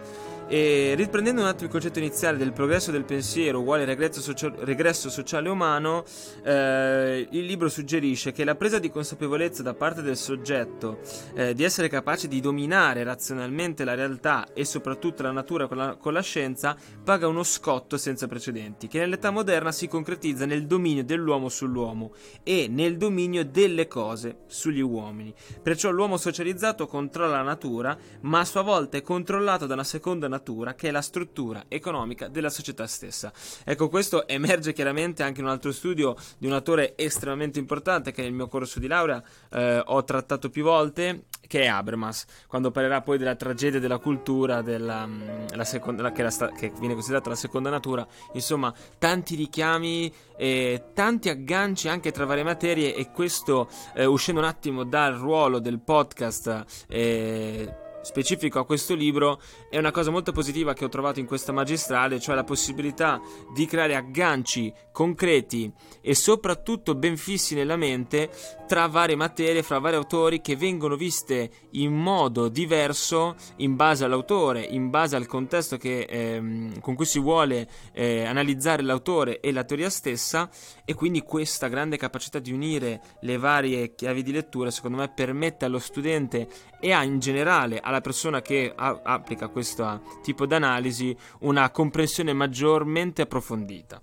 E 0.53 0.95
riprendendo 0.97 1.43
un 1.43 1.47
attimo 1.47 1.67
il 1.67 1.71
concetto 1.71 2.01
iniziale 2.01 2.37
del 2.37 2.53
progresso 2.53 2.91
del 2.91 3.05
pensiero 3.05 3.61
uguale 3.61 3.85
regresso, 3.85 4.21
socio- 4.21 4.53
regresso 4.65 5.09
sociale 5.09 5.49
umano, 5.49 6.03
eh, 6.43 7.29
il 7.31 7.45
libro 7.45 7.69
suggerisce 7.69 8.33
che 8.33 8.43
la 8.43 8.57
presa 8.57 8.81
di 8.81 8.91
consapevolezza 8.91 9.63
da 9.63 9.75
parte 9.75 10.03
del 10.03 10.17
soggetto 10.17 10.99
eh, 11.37 11.55
di 11.55 11.63
essere 11.63 11.89
capace 11.89 12.27
di 12.27 12.41
dominare 12.41 13.05
razionalmente 13.05 13.85
la 13.85 13.95
realtà 13.95 14.53
e 14.53 14.65
soprattutto 14.65 15.23
la 15.23 15.31
natura 15.31 15.69
con 15.69 15.77
la, 15.77 15.95
con 15.95 16.13
la 16.13 16.21
scienza 16.21 16.77
paga 17.05 17.29
uno 17.29 17.45
scotto 17.45 17.97
senza 17.97 18.27
precedenti, 18.27 18.89
che 18.89 18.99
nell'età 18.99 19.31
moderna 19.31 19.71
si 19.71 19.87
concretizza 19.87 20.47
nel 20.47 20.67
dominio 20.67 21.05
dell'uomo 21.05 21.49
sull'uomo 21.49 22.13
e 22.43 22.67
nel 22.69 22.97
dominio 22.97 23.45
delle 23.45 23.87
cose 23.87 24.39
sugli 24.49 24.81
uomini. 24.81 25.33
Perciò 25.63 25.91
l'uomo 25.91 26.17
socializzato 26.17 26.89
controlla 26.89 27.37
la 27.37 27.43
natura, 27.43 27.97
ma 28.23 28.41
a 28.41 28.45
sua 28.45 28.63
volta 28.63 28.97
è 28.97 29.03
controllato 29.03 29.67
da 29.67 29.75
una 29.75 29.85
seconda 29.85 30.27
natura 30.27 30.39
natura 30.41 30.75
che 30.75 30.89
è 30.89 30.91
la 30.91 31.03
struttura 31.03 31.65
economica 31.69 32.29
della 32.29 32.49
società 32.49 32.87
stessa. 32.87 33.33
Ecco, 33.65 33.89
questo 33.89 34.27
emerge 34.27 34.73
chiaramente 34.73 35.23
anche 35.23 35.41
in 35.41 35.47
un 35.47 35.53
altro 35.53 35.71
studio 35.71 36.17
di 36.39 36.47
un 36.47 36.55
autore 36.55 36.95
estremamente 36.97 37.59
importante 37.59 38.11
che 38.13 38.23
nel 38.23 38.33
mio 38.33 38.49
corso 38.49 38.81
di 38.81 38.87
laurea 38.87 39.23
eh, 39.51 39.83
ho 39.85 40.03
trattato 40.05 40.49
più 40.49 40.65
volte, 40.65 41.25
che 41.47 41.63
è 41.63 41.67
Habermas, 41.67 42.25
quando 42.47 42.71
parlerà 42.71 43.03
poi 43.03 43.19
della 43.19 43.35
tragedia 43.35 43.81
della 43.81 43.99
cultura, 43.99 44.63
della, 44.63 45.07
mm, 45.07 45.49
la 45.55 45.65
seconda, 45.65 46.11
che, 46.13 46.23
la, 46.23 46.31
che, 46.57 46.73
viene 46.79 46.95
considerata 46.95 47.29
la 47.29 47.37
seconda 47.37 47.71
natura, 47.71 48.07
insomma, 48.33 48.73
tanti 48.99 49.35
richiami 49.35 50.13
e 50.37 50.85
tanti 50.95 51.29
agganci 51.29 51.89
anche 51.89 52.13
tra 52.13 52.25
varie 52.25 52.45
materie 52.45 52.95
e 52.95 53.11
questo, 53.11 53.69
eh, 53.95 54.07
uscendo 54.07 54.41
un 54.41 54.47
attimo 54.47 54.85
dal 54.85 55.15
ruolo 55.15 55.59
del 55.59 55.81
podcast, 55.81 56.65
eh, 56.89 57.80
specifico 58.03 58.59
a 58.59 58.67
questo 58.67 58.95
libro 58.95 59.41
è 59.69 59.79
una 59.79 59.91
cosa 59.91 60.11
molto 60.11 60.33
positiva 60.33 60.73
che 60.73 60.85
ho 60.85 60.89
trovato 60.89 61.21
in 61.21 61.27
questa 61.27 61.53
magistrale, 61.53 62.21
cioè 62.21 62.35
la 62.35 62.45
possibilità 62.45 63.21
di 63.55 63.67
creare 63.67 63.95
agganci 63.95 64.73
concreti 64.93 65.73
e 66.01 66.15
soprattutto 66.15 66.95
ben 66.95 67.17
fissi 67.17 67.55
nella 67.55 67.77
mente 67.77 68.31
tra 68.67 68.87
varie 68.87 69.17
materie, 69.17 69.63
fra 69.63 69.79
vari 69.79 69.97
autori 69.97 70.41
che 70.41 70.57
vengono 70.57 70.97
viste 70.97 71.51
in 71.73 71.93
modo 71.93 72.49
diverso 72.49 73.35
in 73.57 73.77
base 73.77 74.05
all'autore, 74.05 74.63
in 74.63 74.91
base 74.91 75.17
al 75.17 75.27
contesto 75.27 75.77
che, 75.77 76.03
ehm, 76.03 76.81
con 76.81 76.95
cui 76.95 77.05
si 77.05 77.19
vuole 77.19 77.69
eh, 77.93 78.25
analizzare 78.25 78.83
l'autore 78.83 79.41
e 79.41 79.53
la 79.53 79.65
teoria 79.65 79.91
stessa 79.91 80.49
e 80.85 80.95
quindi 80.95 81.23
questa 81.23 81.69
grande 81.69 81.97
capacità 81.97 82.39
di 82.39 82.53
unire 82.53 83.01
le 83.21 83.37
varie 83.39 83.95
chiavi 83.95 84.23
di 84.23 84.33
lettura 84.33 84.71
secondo 84.71 84.99
me 84.99 85.13
permette 85.13 85.65
allo 85.65 85.79
studente 85.79 86.49
e 86.81 86.93
a 86.93 87.05
in 87.05 87.19
generale 87.19 87.79
alla 87.79 88.01
persona 88.01 88.41
che 88.41 88.73
a- 88.75 89.01
applica 89.03 89.49
questo 89.49 90.03
tipo 90.23 90.47
di 90.47 90.55
analisi 90.55 91.17
una 91.41 91.71
comprensione 91.71 92.33
maggiormente 92.33 93.23
approfondita. 93.23 94.01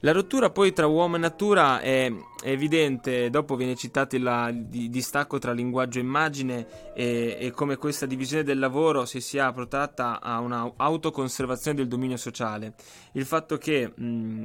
La 0.00 0.12
rottura 0.12 0.50
poi 0.50 0.72
tra 0.72 0.86
uomo 0.86 1.16
e 1.16 1.18
natura 1.18 1.80
è, 1.80 2.12
evidente, 2.42 3.30
dopo 3.30 3.56
viene 3.56 3.74
citato 3.76 4.16
il 4.16 4.66
distacco 4.90 5.38
tra 5.38 5.52
linguaggio 5.52 5.98
e 5.98 6.02
immagine 6.02 6.66
e, 6.94 7.36
e, 7.40 7.50
come 7.52 7.76
questa 7.76 8.04
divisione 8.04 8.42
del 8.42 8.58
lavoro 8.58 9.06
si 9.06 9.20
sia 9.20 9.50
protratta 9.52 10.20
a 10.20 10.40
un'autoconservazione 10.40 11.78
del 11.78 11.88
dominio 11.88 12.16
sociale. 12.16 12.74
Il 13.12 13.24
fatto 13.24 13.56
che... 13.58 13.92
Mh, 13.94 14.44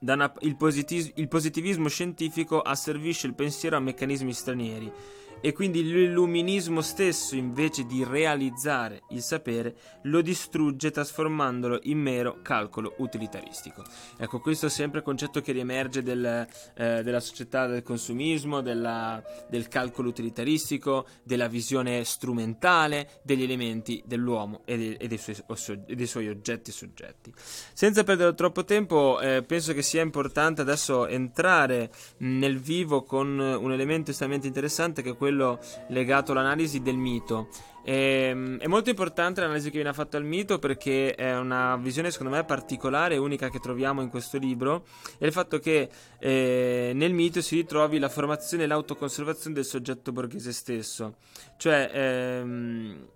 una, 0.00 0.32
il, 0.40 0.56
positiv- 0.56 1.12
il 1.14 1.28
positivismo 1.28 1.86
scientifico 1.88 2.60
asservisce 2.60 3.28
il 3.28 3.34
pensiero 3.34 3.76
a 3.76 3.80
meccanismi 3.80 4.32
stranieri 4.32 4.92
e 5.44 5.52
quindi 5.52 5.82
l'illuminismo 5.82 6.80
stesso, 6.80 7.34
invece 7.34 7.84
di 7.84 8.04
realizzare 8.04 9.02
il 9.10 9.22
sapere, 9.22 9.74
lo 10.02 10.22
distrugge 10.22 10.92
trasformandolo 10.92 11.80
in 11.82 11.98
mero 11.98 12.38
calcolo 12.42 12.94
utilitaristico. 12.98 13.82
Ecco, 14.16 14.38
questo 14.38 14.66
è 14.66 14.70
sempre 14.70 15.00
il 15.00 15.04
concetto 15.04 15.40
che 15.40 15.50
riemerge 15.50 16.04
del, 16.04 16.46
eh, 16.74 17.02
della 17.02 17.18
società 17.18 17.66
del 17.66 17.82
consumismo, 17.82 18.60
della, 18.60 19.20
del 19.48 19.66
calcolo 19.66 20.08
utilitaristico, 20.08 21.06
della 21.24 21.48
visione 21.48 22.04
strumentale 22.04 23.20
degli 23.24 23.42
elementi 23.42 24.00
dell'uomo 24.06 24.62
e, 24.64 24.78
de, 24.78 24.96
e, 25.00 25.08
dei, 25.08 25.18
suoi, 25.18 25.82
e 25.86 25.94
dei, 25.96 26.06
suoi, 26.06 26.28
oggetti 26.28 26.70
e 26.70 26.72
soggetti. 26.72 27.32
Senza 27.72 28.04
perdere 28.04 28.34
troppo 28.34 28.64
tempo, 28.64 29.18
eh, 29.20 29.42
penso 29.44 29.72
che 29.72 29.82
sia 29.82 30.02
importante 30.02 30.60
adesso 30.60 31.08
entrare 31.08 31.90
nel 32.18 32.60
vivo 32.60 33.02
con 33.02 33.40
un 33.40 33.72
elemento 33.72 34.12
estremamente 34.12 34.46
interessante 34.46 35.02
che 35.02 35.10
è 35.10 35.16
quello 35.16 35.30
quello 35.32 35.58
legato 35.88 36.32
all'analisi 36.32 36.82
del 36.82 36.96
mito. 36.96 37.48
E, 37.84 38.28
ehm, 38.28 38.58
è 38.58 38.66
molto 38.68 38.90
importante 38.90 39.40
l'analisi 39.40 39.70
che 39.70 39.78
viene 39.78 39.92
fatta 39.92 40.16
al 40.16 40.24
mito 40.24 40.58
perché 40.58 41.14
è 41.14 41.36
una 41.36 41.76
visione 41.76 42.12
secondo 42.12 42.36
me 42.36 42.44
particolare 42.44 43.14
e 43.14 43.18
unica 43.18 43.48
che 43.48 43.58
troviamo 43.58 44.02
in 44.02 44.08
questo 44.08 44.38
libro 44.38 44.84
è 45.18 45.24
il 45.26 45.32
fatto 45.32 45.58
che 45.58 45.88
eh, 46.20 46.92
nel 46.94 47.12
mito 47.12 47.40
si 47.40 47.56
ritrovi 47.56 47.98
la 47.98 48.08
formazione 48.08 48.62
e 48.62 48.66
l'autoconservazione 48.68 49.56
del 49.56 49.64
soggetto 49.64 50.12
borghese 50.12 50.52
stesso 50.52 51.16
cioè 51.56 51.90
ehm, 51.92 53.08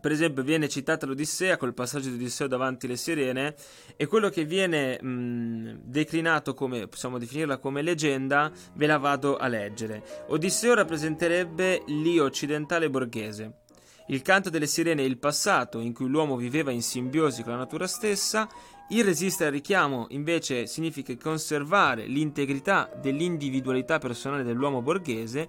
per 0.00 0.12
esempio 0.12 0.42
viene 0.42 0.68
citata 0.68 1.06
l'Odissea 1.06 1.56
col 1.56 1.74
passaggio 1.74 2.08
di 2.08 2.16
Odisseo 2.16 2.46
davanti 2.46 2.86
alle 2.86 2.96
sirene 2.96 3.54
e 3.96 4.06
quello 4.06 4.28
che 4.28 4.44
viene 4.44 5.00
mh, 5.00 5.80
declinato 5.84 6.54
come 6.54 6.88
possiamo 6.88 7.18
definirla 7.18 7.58
come 7.58 7.82
leggenda 7.82 8.50
ve 8.74 8.86
la 8.86 8.98
vado 8.98 9.36
a 9.36 9.46
leggere. 9.46 10.02
Odisseo 10.28 10.74
rappresenterebbe 10.74 11.82
l'io 11.86 12.24
occidentale 12.24 12.90
borghese. 12.90 13.58
Il 14.08 14.20
canto 14.20 14.50
delle 14.50 14.66
sirene 14.66 15.02
è 15.02 15.06
il 15.06 15.18
passato 15.18 15.80
in 15.80 15.94
cui 15.94 16.08
l'uomo 16.08 16.36
viveva 16.36 16.70
in 16.70 16.82
simbiosi 16.82 17.42
con 17.42 17.52
la 17.52 17.58
natura 17.58 17.86
stessa 17.86 18.46
il 18.90 19.02
resistere 19.02 19.46
al 19.46 19.54
richiamo 19.54 20.06
invece 20.10 20.66
significa 20.66 21.16
conservare 21.16 22.06
l'integrità 22.06 22.90
dell'individualità 23.00 23.98
personale 23.98 24.42
dell'uomo 24.42 24.82
borghese 24.82 25.48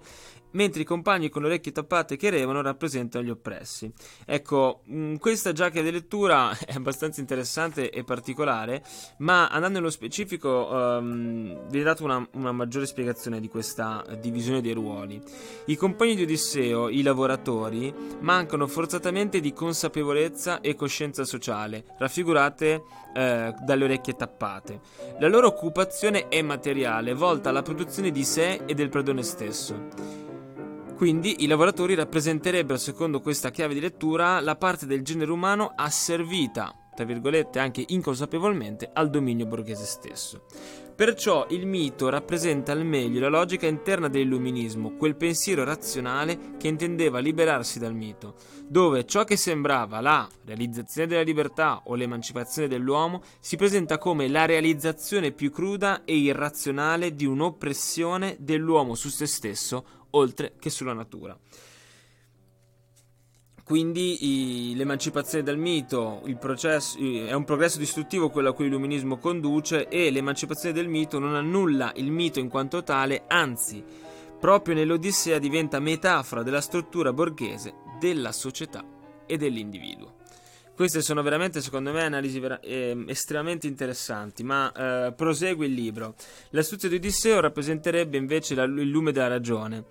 mentre 0.52 0.82
i 0.82 0.84
compagni 0.84 1.28
con 1.28 1.42
le 1.42 1.48
orecchie 1.48 1.72
tappate 1.72 2.16
che 2.16 2.30
revano 2.30 2.62
rappresentano 2.62 3.24
gli 3.24 3.30
oppressi. 3.30 3.90
Ecco, 4.24 4.82
mh, 4.84 5.16
questa 5.16 5.52
già 5.52 5.70
che 5.70 5.82
di 5.82 5.90
lettura 5.90 6.56
è 6.64 6.74
abbastanza 6.74 7.20
interessante 7.20 7.90
e 7.90 8.04
particolare, 8.04 8.82
ma 9.18 9.48
andando 9.48 9.78
nello 9.78 9.90
specifico 9.90 10.68
um, 10.70 11.68
viene 11.68 11.84
data 11.84 12.04
una, 12.04 12.26
una, 12.32 12.52
maggiore 12.52 12.86
spiegazione 12.86 13.40
di 13.40 13.48
questa 13.48 14.04
divisione 14.18 14.60
dei 14.60 14.72
ruoli. 14.72 15.20
I 15.66 15.76
compagni 15.76 16.14
di 16.14 16.22
Odisseo, 16.22 16.88
i 16.88 17.02
lavoratori, 17.02 17.92
mancano 18.20 18.66
forzatamente 18.66 19.40
di 19.40 19.52
consapevolezza 19.52 20.60
e 20.60 20.74
coscienza 20.74 21.24
sociale, 21.24 21.84
raffigurate 21.98 22.82
eh, 23.14 23.54
dalle 23.64 23.84
orecchie 23.84 24.14
tappate. 24.14 24.80
La 25.18 25.28
loro 25.28 25.48
occupazione 25.48 26.28
è 26.28 26.42
materiale, 26.42 27.14
volta 27.14 27.50
alla 27.50 27.62
produzione 27.62 28.10
di 28.10 28.24
sé 28.24 28.62
e 28.66 28.74
del 28.74 28.88
padrone 28.88 29.22
stesso. 29.22 30.25
Quindi 30.96 31.44
i 31.44 31.46
lavoratori 31.46 31.94
rappresenterebbero, 31.94 32.78
secondo 32.78 33.20
questa 33.20 33.50
chiave 33.50 33.74
di 33.74 33.80
lettura, 33.80 34.40
la 34.40 34.56
parte 34.56 34.86
del 34.86 35.02
genere 35.02 35.30
umano 35.30 35.74
asservita, 35.76 36.74
tra 36.94 37.04
virgolette 37.04 37.58
anche 37.58 37.84
inconsapevolmente, 37.88 38.88
al 38.94 39.10
dominio 39.10 39.44
borghese 39.44 39.84
stesso. 39.84 40.46
Perciò 40.96 41.48
il 41.50 41.66
mito 41.66 42.08
rappresenta 42.08 42.72
al 42.72 42.86
meglio 42.86 43.20
la 43.20 43.28
logica 43.28 43.66
interna 43.66 44.08
dell'illuminismo, 44.08 44.96
quel 44.96 45.16
pensiero 45.16 45.64
razionale 45.64 46.56
che 46.56 46.68
intendeva 46.68 47.18
liberarsi 47.18 47.78
dal 47.78 47.94
mito, 47.94 48.36
dove 48.66 49.04
ciò 49.04 49.24
che 49.24 49.36
sembrava 49.36 50.00
la 50.00 50.26
realizzazione 50.46 51.08
della 51.08 51.20
libertà 51.20 51.82
o 51.84 51.94
l'emancipazione 51.94 52.68
dell'uomo 52.68 53.20
si 53.38 53.56
presenta 53.56 53.98
come 53.98 54.28
la 54.28 54.46
realizzazione 54.46 55.32
più 55.32 55.50
cruda 55.52 56.04
e 56.04 56.16
irrazionale 56.16 57.14
di 57.14 57.26
un'oppressione 57.26 58.36
dell'uomo 58.40 58.94
su 58.94 59.10
se 59.10 59.26
stesso 59.26 59.84
oltre 60.16 60.54
che 60.58 60.70
sulla 60.70 60.92
natura. 60.92 61.38
Quindi 63.66 64.70
i, 64.70 64.76
l'emancipazione 64.76 65.42
dal 65.42 65.58
mito 65.58 66.22
processo, 66.38 66.98
è 66.98 67.32
un 67.32 67.42
progresso 67.42 67.78
distruttivo 67.78 68.30
quello 68.30 68.50
a 68.50 68.52
cui 68.54 68.66
l'illuminismo 68.66 69.18
conduce 69.18 69.88
e 69.88 70.10
l'emancipazione 70.10 70.72
del 70.72 70.86
mito 70.86 71.18
non 71.18 71.34
annulla 71.34 71.92
il 71.96 72.12
mito 72.12 72.38
in 72.38 72.48
quanto 72.48 72.84
tale, 72.84 73.24
anzi, 73.26 73.82
proprio 74.38 74.76
nell'Odissea 74.76 75.40
diventa 75.40 75.80
metafora 75.80 76.44
della 76.44 76.60
struttura 76.60 77.12
borghese 77.12 77.74
della 77.98 78.30
società 78.30 78.84
e 79.26 79.36
dell'individuo. 79.36 80.14
Queste 80.76 81.00
sono 81.00 81.22
veramente, 81.22 81.62
secondo 81.62 81.90
me, 81.90 82.02
analisi 82.02 82.38
vera- 82.38 82.60
eh, 82.60 83.02
estremamente 83.06 83.66
interessanti, 83.66 84.44
ma 84.44 84.70
eh, 84.72 85.12
prosegue 85.14 85.64
il 85.64 85.72
libro. 85.72 86.16
L'astuzia 86.50 86.90
di 86.90 86.96
Odisseo 86.96 87.40
rappresenterebbe 87.40 88.18
invece 88.18 88.54
la, 88.54 88.64
il 88.64 88.90
lume 88.90 89.10
della 89.10 89.26
ragione, 89.26 89.82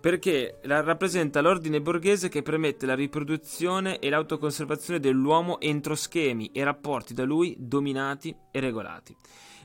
perché 0.00 0.60
la, 0.62 0.80
rappresenta 0.80 1.42
l'ordine 1.42 1.82
borghese 1.82 2.30
che 2.30 2.40
permette 2.40 2.86
la 2.86 2.94
riproduzione 2.94 3.98
e 3.98 4.08
l'autoconservazione 4.08 5.00
dell'uomo 5.00 5.60
entro 5.60 5.94
schemi 5.94 6.50
e 6.50 6.64
rapporti 6.64 7.12
da 7.12 7.24
lui 7.24 7.54
dominati 7.58 8.34
e 8.50 8.58
regolati. 8.58 9.14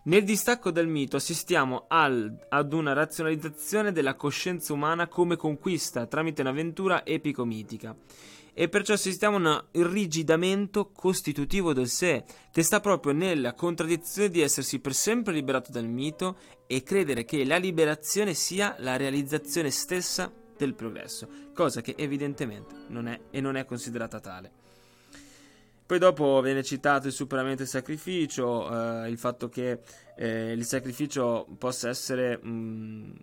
Nel 0.04 0.26
distacco 0.26 0.72
dal 0.72 0.88
mito 0.88 1.16
assistiamo 1.16 1.86
al, 1.88 2.46
ad 2.50 2.74
una 2.74 2.92
razionalizzazione 2.92 3.94
della 3.94 4.16
coscienza 4.16 4.74
umana 4.74 5.08
come 5.08 5.38
conquista 5.38 6.08
tramite 6.08 6.42
un'avventura 6.42 7.06
epico-mitica 7.06 7.96
e 8.60 8.70
perciò 8.70 8.94
assistiamo 8.94 9.36
a 9.36 9.40
un 9.40 9.66
irrigidamento 9.74 10.90
costitutivo 10.90 11.74
del 11.74 11.88
sé, 11.88 12.24
che 12.52 12.64
sta 12.64 12.80
proprio 12.80 13.14
nella 13.14 13.54
contraddizione 13.54 14.32
di 14.32 14.42
essersi 14.42 14.80
per 14.80 14.96
sempre 14.96 15.32
liberato 15.32 15.72
dal 15.72 15.86
mito 15.86 16.38
e 16.66 16.82
credere 16.82 17.24
che 17.24 17.46
la 17.46 17.58
liberazione 17.58 18.34
sia 18.34 18.76
la 18.80 18.98
realizzazione 18.98 19.70
stessa 19.70 20.34
del 20.58 20.74
progresso, 20.74 21.30
cosa 21.54 21.82
che 21.82 21.94
evidentemente 22.00 22.74
non 22.88 23.08
è 23.08 23.20
e 23.30 23.42
non 23.42 23.58
è 23.58 23.66
considerata 23.66 24.20
tale. 24.20 24.52
Poi 25.86 26.00
dopo 26.00 26.42
viene 26.42 26.64
citato 26.64 27.06
il 27.06 27.14
superamento 27.14 27.60
del 27.60 27.68
sacrificio, 27.68 29.04
eh, 29.04 29.08
il 29.08 29.20
fatto 29.20 29.50
che 29.50 29.82
eh, 30.18 30.52
il 30.54 30.66
sacrificio 30.66 31.46
possa 31.60 31.90
essere 31.90 32.38
mh, 32.38 33.14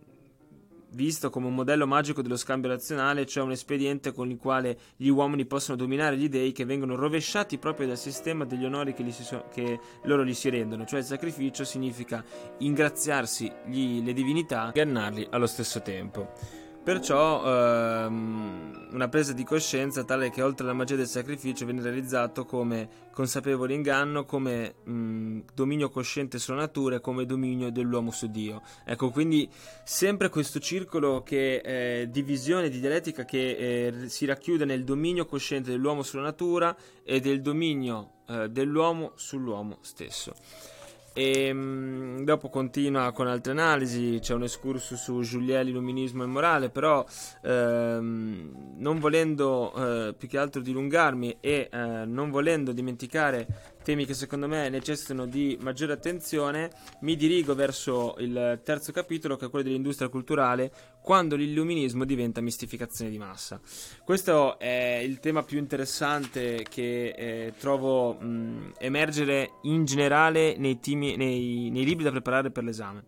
visto 0.95 1.29
come 1.31 1.47
un 1.47 1.55
modello 1.55 1.87
magico 1.87 2.23
dello 2.23 2.37
scambio 2.37 2.71
razionale, 2.71 3.27
cioè 3.27 3.43
un 3.43 3.51
espediente 3.51 4.13
con 4.13 4.31
il 4.31 4.39
quale 4.39 4.79
gli 4.97 5.09
uomini 5.09 5.45
possono 5.45 5.77
dominare 5.77 6.17
gli 6.17 6.29
dei 6.29 6.53
che 6.53 6.65
vengono 6.65 6.95
rovesciati 6.95 7.59
proprio 7.59 7.87
dal 7.87 7.99
sistema 7.99 8.45
degli 8.45 8.65
onori 8.65 8.95
che, 8.95 9.05
so- 9.13 9.47
che 9.53 9.79
loro 10.05 10.25
gli 10.25 10.35
si 10.35 10.49
rendono, 10.49 10.85
cioè 10.85 11.01
il 11.01 11.05
sacrificio 11.05 11.65
significa 11.65 12.25
ingraziarsi 12.59 13.51
gli- 13.67 14.03
le 14.03 14.13
divinità 14.13 14.71
e 14.73 14.81
ingannarli 14.81 15.27
allo 15.31 15.47
stesso 15.47 15.83
tempo. 15.83 16.63
Perciò 16.85 17.43
ehm, 17.43 18.89
una 18.93 19.09
presa 19.09 19.33
di 19.33 19.43
coscienza 19.43 20.05
tale 20.05 20.29
che 20.29 20.43
oltre 20.43 20.67
alla 20.67 20.75
magia 20.75 20.97
del 20.97 21.07
sacrificio 21.07 21.65
viene 21.65 21.81
realizzato 21.81 22.45
come 22.45 22.89
consapevole 23.11 23.73
inganno, 23.73 24.27
come 24.27 24.75
mh, 24.85 25.39
dominio 25.55 25.89
cosciente 25.89 26.39
sulla 26.39 26.59
natura 26.59 26.97
e 26.97 27.01
come 27.01 27.25
dominio 27.25 27.71
dell'uomo 27.71 28.11
su 28.11 28.31
Dio. 28.31 28.61
Ecco, 28.85 29.09
quindi 29.09 29.49
sempre 29.83 30.29
questo 30.29 30.61
circolo 30.61 31.23
che 31.23 31.63
eh, 31.65 32.11
di 32.11 32.21
visione, 32.21 32.69
di 32.69 32.81
dialettica 32.81 33.25
che 33.25 33.57
eh, 33.57 34.09
si 34.11 34.27
racchiude 34.27 34.67
nel 34.67 34.85
dominio 34.85 35.25
cosciente 35.25 35.71
dell'uomo 35.71 36.03
sulla 36.03 36.25
natura 36.25 36.77
e 37.03 37.19
del 37.19 37.41
dominio 37.41 38.11
eh, 38.29 38.51
dell'uomo 38.51 39.13
sull'uomo 39.15 39.79
stesso. 39.81 40.35
E 41.17 41.53
mh, 41.53 42.25
dopo 42.25 42.49
continua 42.49 43.13
con 43.13 43.29
altre 43.29 43.53
analisi, 43.53 44.19
c'è 44.21 44.35
un 44.35 44.43
escurso 44.43 44.97
su 44.97 45.21
Giulielli, 45.21 45.71
illuminismo 45.71 46.25
e 46.25 46.27
morale, 46.27 46.71
però 46.71 47.07
ehm, 47.41 48.75
non 48.79 48.99
volendo 48.99 49.73
eh, 50.09 50.15
più 50.15 50.27
che 50.27 50.39
altro 50.39 50.61
dilungarmi 50.61 51.37
e 51.39 51.69
eh, 51.71 51.79
non 52.05 52.31
volendo 52.31 52.73
dimenticare 52.73 53.74
temi 53.85 54.07
che 54.07 54.15
secondo 54.15 54.49
me 54.49 54.69
necessitano 54.71 55.27
di 55.27 55.57
maggiore 55.61 55.93
attenzione, 55.93 56.71
mi 57.03 57.15
dirigo 57.15 57.55
verso 57.55 58.17
il 58.19 58.61
terzo 58.65 58.91
capitolo 58.91 59.37
che 59.37 59.47
è 59.47 59.51
quello 59.51 59.65
dell'industria 59.65 60.09
culturale, 60.09 60.73
quando 61.03 61.37
l'illuminismo 61.37 62.05
diventa 62.05 62.41
mistificazione 62.41 63.11
di 63.11 63.19
massa. 63.19 63.61
Questo 64.03 64.59
è 64.59 65.01
il 65.05 65.21
tema 65.21 65.43
più 65.43 65.59
interessante 65.59 66.65
che 66.69 67.09
eh, 67.11 67.53
trovo 67.59 68.15
mh, 68.15 68.73
emergere 68.79 69.59
in 69.63 69.85
generale 69.85 70.57
nei, 70.57 70.81
timi, 70.81 71.17
nei, 71.17 71.69
nei 71.71 71.85
libri 71.85 72.05
da 72.05 72.11
preparare 72.11 72.51
per 72.51 72.65
l'esame. 72.65 73.05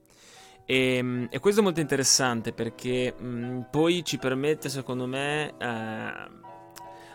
E, 0.67 1.29
e, 1.31 1.39
questo 1.39 1.61
è 1.61 1.65
molto 1.65 1.81
interessante 1.81 2.53
perché 2.53 3.15
mh, 3.17 3.69
poi 3.71 4.05
ci 4.05 4.19
permette, 4.19 4.69
secondo 4.69 5.07
me, 5.07 5.55
eh, 5.57 6.45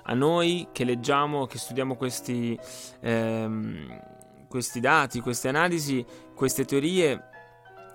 a 0.03 0.13
noi 0.13 0.67
che 0.71 0.83
leggiamo, 0.83 1.45
che 1.45 1.57
studiamo 1.57 1.95
questi, 1.95 2.57
ehm, 3.01 4.47
questi 4.47 4.79
dati, 4.79 5.19
queste 5.19 5.47
analisi, 5.47 6.05
queste 6.33 6.65
teorie, 6.65 7.29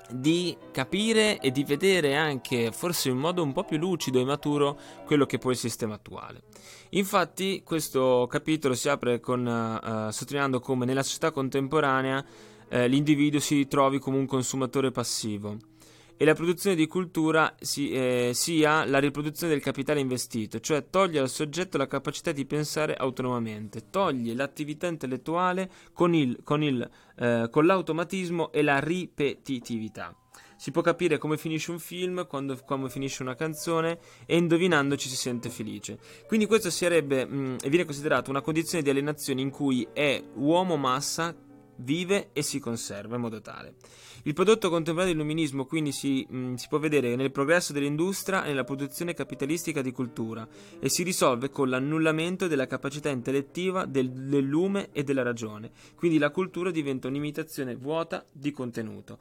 di 0.09 0.57
capire 0.71 1.41
e 1.41 1.51
di 1.51 1.65
vedere 1.65 2.15
anche, 2.15 2.71
forse 2.73 3.09
in 3.09 3.17
modo 3.17 3.43
un 3.43 3.53
po' 3.53 3.65
più 3.65 3.77
lucido 3.77 4.21
e 4.21 4.25
maturo, 4.25 4.79
quello 5.05 5.27
che 5.27 5.37
è 5.37 5.39
poi 5.39 5.53
il 5.53 5.59
sistema 5.59 5.95
attuale. 5.95 6.43
Infatti, 6.91 7.63
questo 7.65 8.27
capitolo 8.29 8.75
si 8.75 8.89
apre 8.89 9.21
con, 9.21 9.45
uh, 9.45 10.11
sottolineando 10.11 10.61
come 10.61 10.85
nella 10.85 11.03
società 11.03 11.31
contemporanea 11.33 12.25
uh, 12.71 12.79
l'individuo 12.87 13.41
si 13.41 13.57
ritrovi 13.57 13.99
come 13.99 14.19
un 14.19 14.27
consumatore 14.27 14.91
passivo 14.91 15.57
e 16.17 16.25
la 16.25 16.35
produzione 16.35 16.77
di 16.77 16.87
cultura 16.87 17.55
si, 17.61 17.91
eh, 17.91 18.31
sia 18.33 18.85
la 18.85 18.99
riproduzione 18.99 19.53
del 19.53 19.63
capitale 19.63 20.01
investito, 20.01 20.61
cioè 20.61 20.89
toglie 20.89 21.21
al 21.21 21.29
soggetto 21.29 21.77
la 21.77 21.87
capacità 21.87 22.33
di 22.33 22.47
pensare 22.47 22.95
autonomamente, 22.95 23.91
toglie 23.91 24.35
l'attività 24.35 24.87
intellettuale 24.87 25.71
con, 25.93 26.15
il, 26.15 26.39
con, 26.43 26.63
il, 26.63 26.89
eh, 27.19 27.49
con 27.51 27.67
l'automatismo 27.67 28.51
e 28.53 28.63
la 28.63 28.79
ripetitività. 28.79 30.15
Si 30.59 30.71
può 30.71 30.81
capire 30.81 31.19
come 31.19 31.37
finisce 31.37 31.71
un 31.71 31.79
film, 31.79 32.27
quando, 32.27 32.59
come 32.65 32.89
finisce 32.89 33.23
una 33.23 33.35
canzone 33.35 33.99
e 34.25 34.39
indovinando 34.39 34.97
ci 34.97 35.11
si 35.11 35.17
sente 35.17 35.51
felice. 35.51 35.99
Quindi 36.27 36.47
questo 36.47 36.71
sarebbe, 36.71 37.27
mh, 37.27 37.37
mm, 37.37 37.57
viene 37.69 37.85
considerato 37.85 38.31
una 38.31 38.41
condizione 38.41 38.83
di 38.83 38.89
alienazione 38.89 39.43
in 39.43 39.51
cui 39.51 39.87
è 39.93 40.23
uomo 40.35 40.77
massa 40.77 41.35
vive 41.77 42.31
e 42.33 42.43
si 42.43 42.59
conserva 42.59 43.17
in 43.17 43.21
modo 43.21 43.41
tale. 43.41 43.75
Il 44.23 44.33
prodotto 44.33 44.71
contemporaneo 44.71 45.15
dell'illuminismo 45.15 45.67
quindi 45.67 45.93
si, 45.93 46.27
mh, 46.29 46.37
mm, 46.37 46.55
si, 46.55 46.67
può 46.69 46.79
vedere 46.79 47.15
nel 47.15 47.31
progresso 47.31 47.73
dell'industria 47.73 48.45
e 48.45 48.49
nella 48.49 48.65
produzione 48.65 49.15
capitalistica 49.15 49.83
di 49.83 49.93
cultura 49.93 50.47
e 50.81 50.89
si 50.89 51.03
risolve 51.05 51.51
con 51.51 51.69
l'annullamento 51.69 52.49
della 52.49 52.67
capacità 52.67 53.09
intellettiva 53.09 53.85
del, 53.85 54.11
del 54.11 54.45
lume 54.45 54.89
e 54.93 55.05
della 55.05 55.23
ragione. 55.23 55.71
Quindi 55.95 56.19
la 56.19 56.31
cultura 56.31 56.71
diventa 56.71 57.07
un'imitazione 57.07 57.77
vuota 57.77 58.25
di 58.33 58.51
contenuto. 58.51 59.19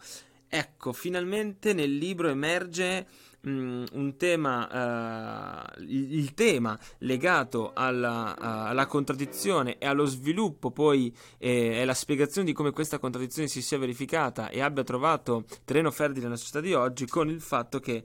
Ecco, 0.47 0.93
finalmente 0.93 1.73
nel 1.73 1.97
libro 1.97 2.29
emerge 2.29 3.05
un 3.45 4.15
tema, 4.17 5.67
uh, 5.77 5.81
il, 5.83 6.33
tema 6.33 6.77
legato 6.99 7.71
alla, 7.73 8.35
uh, 8.37 8.69
alla, 8.69 8.85
contraddizione 8.87 9.77
e 9.77 9.85
allo 9.85 10.05
sviluppo, 10.05 10.71
poi 10.71 11.15
eh, 11.37 11.81
è 11.81 11.85
la 11.85 11.93
spiegazione 11.93 12.47
di 12.47 12.53
come 12.53 12.71
questa 12.71 12.97
contraddizione 12.97 13.47
si 13.47 13.61
sia 13.61 13.77
verificata 13.77 14.49
e 14.49 14.61
abbia 14.61 14.83
trovato 14.83 15.45
terreno 15.63 15.91
fertile 15.91 16.23
nella 16.23 16.37
società 16.37 16.59
di 16.59 16.73
oggi, 16.73 17.05
con 17.05 17.29
il 17.29 17.41
fatto 17.41 17.79
che 17.79 18.03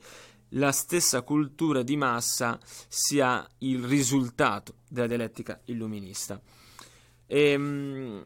la 0.55 0.73
stessa 0.73 1.23
cultura 1.23 1.83
di 1.83 1.97
massa 1.97 2.59
sia 2.89 3.47
il 3.59 3.85
risultato 3.85 4.75
della 4.89 5.07
dialettica 5.07 5.61
illuminista. 5.67 6.41
E, 7.27 7.51
ehm, 7.51 8.25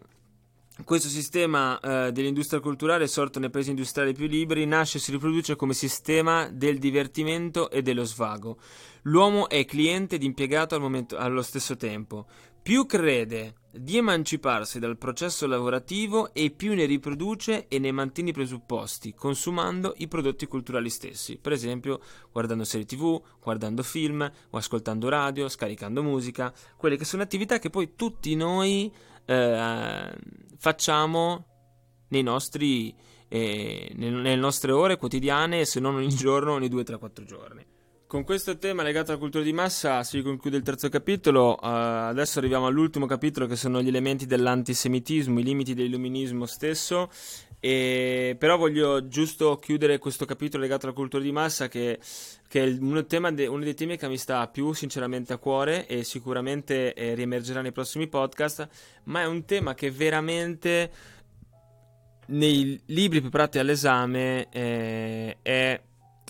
questo 0.82 1.08
sistema 1.08 1.78
eh, 1.78 2.10
dell'industria 2.10 2.58
culturale, 2.58 3.06
sorto 3.06 3.38
nei 3.38 3.50
paesi 3.50 3.70
industriali 3.70 4.12
più 4.12 4.26
liberi, 4.26 4.66
nasce 4.66 4.98
e 4.98 5.00
si 5.00 5.12
riproduce 5.12 5.54
come 5.54 5.72
sistema 5.72 6.48
del 6.48 6.78
divertimento 6.78 7.70
e 7.70 7.80
dello 7.80 8.04
svago. 8.04 8.58
L'uomo 9.02 9.48
è 9.48 9.64
cliente 9.66 10.16
ed 10.16 10.24
impiegato 10.24 10.74
al 10.74 10.80
momento, 10.80 11.16
allo 11.16 11.42
stesso 11.42 11.76
tempo. 11.76 12.26
Più 12.60 12.86
crede 12.86 13.56
di 13.70 13.98
emanciparsi 13.98 14.78
dal 14.78 14.96
processo 14.96 15.46
lavorativo 15.46 16.32
e 16.32 16.50
più 16.50 16.74
ne 16.74 16.86
riproduce 16.86 17.68
e 17.68 17.78
ne 17.78 17.92
mantiene 17.92 18.30
i 18.30 18.32
presupposti, 18.32 19.14
consumando 19.14 19.94
i 19.98 20.08
prodotti 20.08 20.46
culturali 20.46 20.88
stessi, 20.88 21.36
per 21.36 21.52
esempio 21.52 22.00
guardando 22.32 22.64
serie 22.64 22.86
tv, 22.86 23.20
guardando 23.42 23.82
film 23.82 24.28
o 24.50 24.56
ascoltando 24.56 25.08
radio, 25.08 25.48
scaricando 25.48 26.02
musica, 26.02 26.52
quelle 26.76 26.96
che 26.96 27.04
sono 27.04 27.22
attività 27.22 27.58
che 27.58 27.68
poi 27.68 27.94
tutti 27.94 28.34
noi 28.34 28.90
eh, 29.24 30.14
facciamo 30.58 31.46
nei 32.08 32.22
nostri, 32.22 32.94
eh, 33.28 33.92
nelle 33.94 34.36
nostre 34.36 34.72
ore 34.72 34.96
quotidiane, 34.96 35.64
se 35.64 35.80
non 35.80 35.96
ogni 35.96 36.08
giorno, 36.14 36.52
ogni 36.52 36.68
2, 36.68 36.84
3, 36.84 36.98
4 36.98 37.24
giorni. 37.24 37.66
Con 38.14 38.22
questo 38.22 38.58
tema 38.58 38.84
legato 38.84 39.10
alla 39.10 39.18
cultura 39.18 39.42
di 39.42 39.52
massa 39.52 40.04
si 40.04 40.22
conclude 40.22 40.56
il 40.58 40.62
terzo 40.62 40.88
capitolo. 40.88 41.54
Uh, 41.54 41.66
adesso 42.10 42.38
arriviamo 42.38 42.68
all'ultimo 42.68 43.06
capitolo 43.06 43.46
che 43.46 43.56
sono 43.56 43.82
gli 43.82 43.88
elementi 43.88 44.24
dell'antisemitismo, 44.24 45.40
i 45.40 45.42
limiti 45.42 45.74
dell'illuminismo 45.74 46.46
stesso. 46.46 47.10
E, 47.58 48.36
però 48.38 48.56
voglio 48.56 49.08
giusto 49.08 49.56
chiudere 49.56 49.98
questo 49.98 50.26
capitolo 50.26 50.62
legato 50.62 50.86
alla 50.86 50.94
cultura 50.94 51.24
di 51.24 51.32
massa 51.32 51.66
che, 51.66 51.98
che 52.46 52.62
è 52.62 52.76
uno, 52.78 53.02
de, 53.02 53.46
uno, 53.48 53.64
dei 53.64 53.74
temi 53.74 53.96
che 53.96 54.06
mi 54.06 54.16
sta 54.16 54.46
più 54.46 54.72
sinceramente 54.74 55.32
a 55.32 55.38
cuore 55.38 55.88
e 55.88 56.04
sicuramente 56.04 56.94
eh, 56.94 57.14
riemergerà 57.14 57.62
nei 57.62 57.72
prossimi 57.72 58.06
podcast, 58.06 58.68
ma 59.06 59.22
è 59.22 59.26
un 59.26 59.44
tema 59.44 59.74
che 59.74 59.90
veramente 59.90 60.92
nei 62.26 62.80
libri 62.86 63.20
preparati 63.20 63.58
all'esame 63.58 64.46
eh, 64.50 65.36
è 65.42 65.80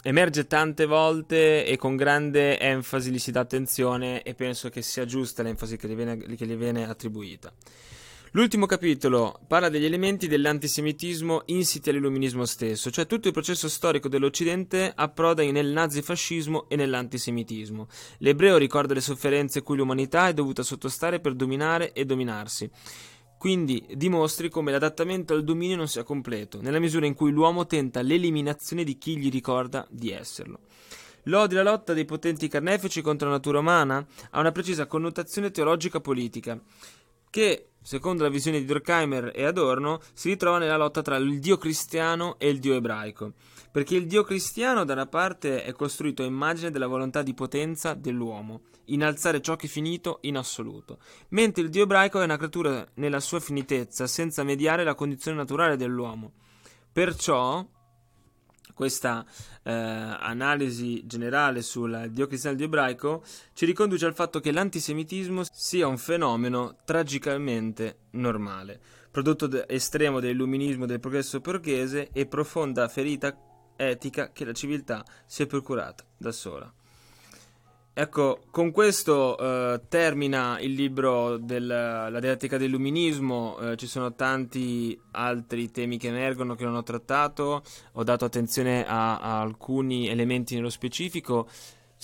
emerge 0.06 0.46
tante 0.46 0.84
volte 0.84 1.64
e 1.64 1.76
con 1.78 1.96
grande 1.96 2.60
enfasi 2.60 3.10
gli 3.10 3.18
si 3.18 3.32
dà 3.32 3.40
attenzione 3.40 4.22
e 4.22 4.34
penso 4.34 4.68
che 4.68 4.82
sia 4.82 5.06
giusta 5.06 5.42
l'enfasi 5.42 5.78
che 5.78 5.88
gli 5.88 5.94
viene, 5.94 6.18
che 6.18 6.46
gli 6.46 6.56
viene 6.56 6.86
attribuita. 6.86 7.52
L'ultimo 8.32 8.66
capitolo 8.66 9.40
parla 9.46 9.68
degli 9.68 9.84
elementi 9.84 10.26
dell'antisemitismo 10.26 11.42
insiti 11.46 11.88
all'illuminismo 11.88 12.44
stesso, 12.44 12.90
cioè 12.90 13.06
tutto 13.06 13.28
il 13.28 13.32
processo 13.32 13.68
storico 13.68 14.08
dell'Occidente 14.08 14.92
approda 14.94 15.44
nel 15.44 15.68
nazifascismo 15.68 16.68
e 16.68 16.74
nell'antisemitismo. 16.74 17.86
L'ebreo 18.18 18.56
ricorda 18.56 18.92
le 18.92 19.00
sofferenze 19.00 19.62
cui 19.62 19.76
l'umanità 19.76 20.26
è 20.26 20.34
dovuta 20.34 20.64
sottostare 20.64 21.20
per 21.20 21.34
dominare 21.34 21.92
e 21.92 22.04
dominarsi. 22.04 22.68
Quindi 23.44 23.84
dimostri 23.92 24.48
come 24.48 24.72
l'adattamento 24.72 25.34
al 25.34 25.44
dominio 25.44 25.76
non 25.76 25.86
sia 25.86 26.02
completo, 26.02 26.62
nella 26.62 26.78
misura 26.78 27.04
in 27.04 27.12
cui 27.12 27.30
l'uomo 27.30 27.66
tenta 27.66 28.00
l'eliminazione 28.00 28.84
di 28.84 28.96
chi 28.96 29.18
gli 29.18 29.28
ricorda 29.28 29.86
di 29.90 30.10
esserlo. 30.12 30.60
L'odio 31.24 31.60
e 31.60 31.62
la 31.62 31.70
lotta 31.70 31.92
dei 31.92 32.06
potenti 32.06 32.48
carnefici 32.48 33.02
contro 33.02 33.28
la 33.28 33.34
natura 33.34 33.58
umana 33.58 34.02
ha 34.30 34.40
una 34.40 34.50
precisa 34.50 34.86
connotazione 34.86 35.50
teologica 35.50 36.00
politica, 36.00 36.58
che, 37.34 37.70
secondo 37.82 38.22
la 38.22 38.28
visione 38.28 38.60
di 38.60 38.64
Durkheim 38.64 39.32
e 39.34 39.44
Adorno, 39.44 39.98
si 40.12 40.28
ritrova 40.28 40.58
nella 40.58 40.76
lotta 40.76 41.02
tra 41.02 41.16
il 41.16 41.40
Dio 41.40 41.56
cristiano 41.56 42.36
e 42.38 42.48
il 42.48 42.60
Dio 42.60 42.74
ebraico 42.74 43.32
perché 43.72 43.96
il 43.96 44.06
Dio 44.06 44.22
cristiano 44.22 44.84
da 44.84 44.92
una 44.92 45.06
parte 45.06 45.64
è 45.64 45.72
costruito 45.72 46.22
a 46.22 46.26
immagine 46.26 46.70
della 46.70 46.86
volontà 46.86 47.22
di 47.22 47.34
potenza 47.34 47.94
dell'uomo, 47.94 48.60
innalzare 48.84 49.40
ciò 49.40 49.56
che 49.56 49.66
è 49.66 49.68
finito 49.68 50.18
in 50.20 50.36
assoluto, 50.36 50.98
mentre 51.30 51.64
il 51.64 51.70
Dio 51.70 51.82
ebraico 51.82 52.20
è 52.20 52.24
una 52.24 52.36
creatura 52.36 52.86
nella 52.94 53.18
sua 53.18 53.40
finitezza, 53.40 54.06
senza 54.06 54.44
mediare 54.44 54.84
la 54.84 54.94
condizione 54.94 55.38
naturale 55.38 55.76
dell'uomo. 55.76 56.34
Perciò 56.92 57.66
questa 58.74 59.24
eh, 59.62 59.72
analisi 59.72 61.06
generale 61.06 61.62
sul 61.62 62.08
Dio 62.10 62.26
cristiano 62.26 62.54
e 62.54 62.58
Dio 62.58 62.66
ebraico 62.66 63.22
ci 63.54 63.64
riconduce 63.64 64.04
al 64.04 64.14
fatto 64.14 64.40
che 64.40 64.52
l'antisemitismo 64.52 65.42
sia 65.50 65.86
un 65.86 65.96
fenomeno 65.96 66.76
tragicamente 66.84 68.00
normale, 68.10 68.80
prodotto 69.10 69.46
de- 69.46 69.64
estremo 69.68 70.20
dell'illuminismo 70.20 70.86
del 70.86 71.00
progresso 71.00 71.40
borghese 71.40 72.10
e 72.12 72.26
profonda 72.26 72.88
ferita 72.88 73.36
etica 73.76 74.32
che 74.32 74.44
la 74.44 74.52
civiltà 74.52 75.04
si 75.26 75.42
è 75.42 75.46
procurata 75.46 76.04
da 76.16 76.32
sola. 76.32 76.72
Ecco, 77.96 78.40
con 78.50 78.72
questo 78.72 79.38
eh, 79.38 79.82
termina 79.88 80.58
il 80.58 80.72
libro 80.72 81.36
della 81.36 82.10
dialettica 82.18 82.58
dell'illuminismo, 82.58 83.56
eh, 83.58 83.76
ci 83.76 83.86
sono 83.86 84.16
tanti 84.16 85.00
altri 85.12 85.70
temi 85.70 85.96
che 85.96 86.08
emergono 86.08 86.56
che 86.56 86.64
non 86.64 86.74
ho 86.74 86.82
trattato, 86.82 87.62
ho 87.92 88.02
dato 88.02 88.24
attenzione 88.24 88.84
a, 88.84 89.20
a 89.20 89.40
alcuni 89.40 90.08
elementi 90.08 90.56
nello 90.56 90.70
specifico, 90.70 91.48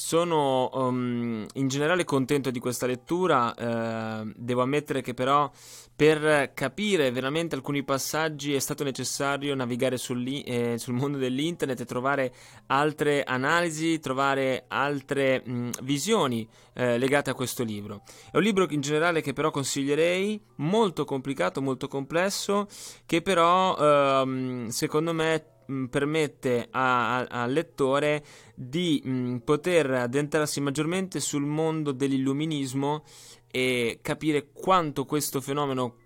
sono 0.01 0.71
um, 0.73 1.47
in 1.53 1.69
generale 1.69 2.05
contento 2.05 2.51
di 2.51 2.59
questa 2.59 2.87
lettura, 2.87 3.55
eh, 3.55 4.33
devo 4.35 4.63
ammettere 4.63 5.03
che 5.03 5.13
però 5.13 5.51
per 5.95 6.53
capire 6.55 7.11
veramente 7.11 7.55
alcuni 7.55 7.85
passaggi 7.85 8.55
è 8.55 8.59
stato 8.61 8.83
necessario 8.83 9.55
navigare 9.55 9.99
sul, 9.99 10.27
eh, 10.27 10.79
sul 10.79 10.95
mondo 10.95 11.19
dell'internet 11.19 11.81
e 11.81 11.85
trovare 11.85 12.33
altre 12.69 13.25
analisi, 13.25 14.01
trovare 14.01 14.65
altre 14.69 15.43
mh, 15.45 15.71
visioni 15.83 16.49
eh, 16.73 16.97
legate 16.97 17.29
a 17.29 17.35
questo 17.35 17.63
libro. 17.63 18.01
È 18.33 18.39
un 18.39 18.43
libro 18.43 18.67
in 18.71 18.81
generale 18.81 19.21
che 19.21 19.35
però 19.35 19.51
consiglierei, 19.51 20.41
molto 20.57 21.05
complicato, 21.05 21.61
molto 21.61 21.89
complesso, 21.89 22.69
che 23.05 23.21
però 23.21 23.77
ehm, 23.77 24.69
secondo 24.69 25.13
me 25.13 25.59
permette 25.89 26.69
al 26.71 27.53
lettore 27.53 28.25
di 28.55 29.01
mh, 29.05 29.37
poter 29.39 29.91
addentrarsi 29.91 30.61
maggiormente 30.61 31.21
sul 31.21 31.45
mondo 31.45 31.93
dell'illuminismo 31.93 33.05
e 33.51 33.99
capire 34.03 34.51
quanto 34.53 35.05
questo 35.05 35.41
fenomeno 35.41 35.97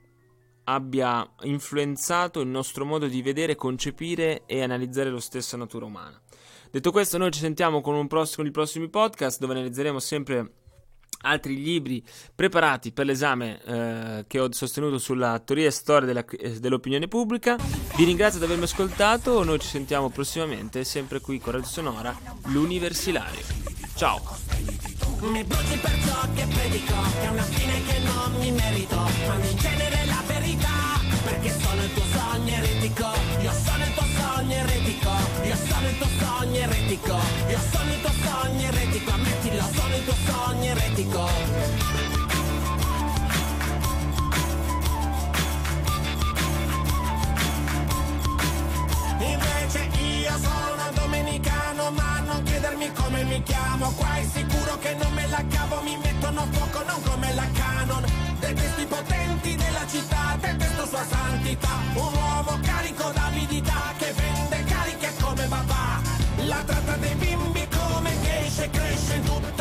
abbia 0.65 1.29
influenzato 1.43 2.41
il 2.41 2.49
nostro 2.49 2.85
modo 2.85 3.07
di 3.07 3.23
vedere, 3.23 3.55
concepire 3.55 4.45
e 4.47 4.63
analizzare 4.63 5.11
lo 5.11 5.21
stessa 5.21 5.57
natura 5.57 5.85
umana. 5.85 6.21
Detto 6.71 6.91
questo, 6.91 7.19
noi 7.19 7.31
ci 7.31 7.41
sentiamo 7.41 7.81
con, 7.81 8.07
prossimo, 8.07 8.37
con 8.39 8.47
i 8.47 8.51
prossimi 8.51 8.89
podcast 8.89 9.39
dove 9.39 9.53
analizzeremo 9.53 9.99
sempre 9.99 10.53
altri 11.25 11.61
libri 11.61 12.03
preparati 12.35 12.93
per 12.93 13.07
l'esame 13.07 13.61
eh, 13.65 14.25
che 14.27 14.41
ho 14.41 14.53
sostenuto 14.53 14.99
sulla 14.99 15.39
teoria 15.41 15.67
e 15.67 15.71
storia 15.71 16.07
della, 16.07 16.25
eh, 16.25 16.61
dell'opinione 16.61 17.09
pubblica. 17.09 17.57
Vi 17.97 18.05
ringrazio 18.05 18.39
di 18.39 18.45
avermi 18.45 18.65
ascoltato, 18.65 19.43
noi 19.43 19.59
ci 19.59 19.69
sentiamo 19.69 20.11
prossimamente 20.11 20.85
sempre 20.85 21.21
qui 21.21 21.39
con 21.39 21.53
Radio 21.53 21.69
Sonora, 21.69 22.17
l'Universilario. 22.47 23.43
Ciao! 23.97 24.21
Mi 25.21 25.43
bruci 25.45 25.79
per 25.79 25.97
ciò 26.05 26.21
che 26.35 26.47
predico, 26.47 26.95
è 27.23 27.29
una 27.29 27.43
fine 27.43 27.83
che 27.85 27.99
non 28.01 28.35
mi 28.39 28.51
merito, 28.51 28.97
ma 28.97 29.35
in 29.43 29.57
genere 29.57 30.05
la 30.07 30.23
verità, 30.27 31.01
perché 31.25 31.51
sono 31.51 31.83
il 31.83 31.93
tuo 31.95 32.03
sogno 32.13 32.55
eretico, 32.55 33.07
io 33.41 33.53
sono 33.53 33.85
il 33.85 33.95
tuo 33.95 34.05
sogno 34.19 34.53
eretico, 34.55 35.11
io 35.45 35.57
sono 35.57 35.89
il 35.89 35.97
tuo 35.97 36.09
sogno 36.19 36.57
eretico, 36.57 37.17
io 37.49 37.59
sono 37.71 37.93
il 37.93 38.01
tuo 38.01 38.11
sogno 38.11 38.67
eretico, 38.67 39.11
ammettilo, 39.11 39.41
sono 39.41 39.44
tuo 40.05 40.15
sogno 40.27 40.71
eretico. 40.71 41.29
Invece 49.19 49.89
io 49.99 50.39
sono 50.39 50.91
domenicano, 50.95 51.91
ma 51.91 52.21
non 52.27 52.43
chiedermi 52.43 52.93
come 52.93 53.25
mi 53.25 53.43
chiamo, 53.43 53.91
qua 53.93 54.17
è 54.17 54.25
sicuro 54.25 54.79
che 54.79 54.95
non 54.95 55.13
me 55.15 55.27
la 55.29 55.43
cavo, 55.49 55.81
mi 55.83 55.97
mettono 56.03 56.41
a 56.41 56.47
fuoco, 56.51 56.85
non 56.85 57.03
come 57.03 57.35
la 57.35 57.47
canon, 57.53 58.05
detesto 58.41 58.81
i 58.81 58.87
potenti 58.87 59.57
della 59.57 59.87
città, 59.89 60.37
detesto 60.39 60.87
sua 60.87 61.05
santità, 61.09 61.81
un 61.95 62.13
uomo 62.13 62.59
carico 62.63 63.11
d'avidità 63.11 63.95
che 63.97 64.13
vende 64.13 64.65
cariche 64.65 65.13
come 65.21 65.47
papà, 65.47 66.01
la 66.45 66.63
tratta 66.67 66.97
dei 66.97 67.15
bimbi 67.15 67.67
come 67.69 68.11
cresce, 68.21 68.69
cresce 68.69 69.15
in 69.15 69.23
tutto 69.23 69.54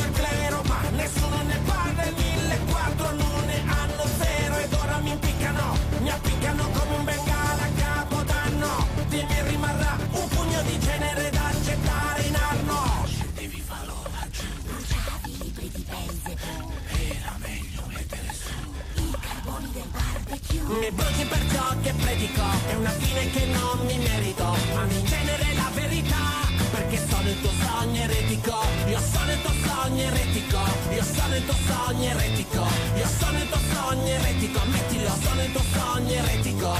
Mi 20.79 20.89
bruci 20.91 21.25
per 21.25 21.39
ciò 21.51 21.75
che 21.81 21.93
predico, 21.93 22.41
è 22.67 22.73
una 22.75 22.89
fine 22.89 23.29
che 23.29 23.45
non 23.45 23.85
mi 23.85 23.97
merito, 23.99 24.55
ma 24.73 24.83
in 24.89 25.05
genere 25.05 25.53
la 25.53 25.69
verità 25.73 26.43
perché 26.71 26.97
sono 27.07 27.29
il 27.29 27.39
tuo 27.41 27.51
sogno 27.61 28.01
eretico. 28.01 28.59
Io 28.87 28.99
sono 28.99 29.31
il 29.31 29.41
tuo 29.41 29.51
sogno 29.63 30.01
eretico. 30.01 30.59
Io 30.89 31.03
sono 31.03 31.35
il 31.35 31.45
tuo 31.45 31.55
sogno 31.67 32.09
eretico. 32.09 32.67
Io 32.95 33.07
sono 33.07 33.37
il 33.37 33.49
tuo 33.49 33.59
sogno 33.71 34.07
eretico. 34.07 34.59
Ammettilo, 34.59 35.15
sono 35.21 35.43
il 35.43 35.51
tuo 35.51 35.63
sogno 35.73 36.11
eretico. 36.11 36.75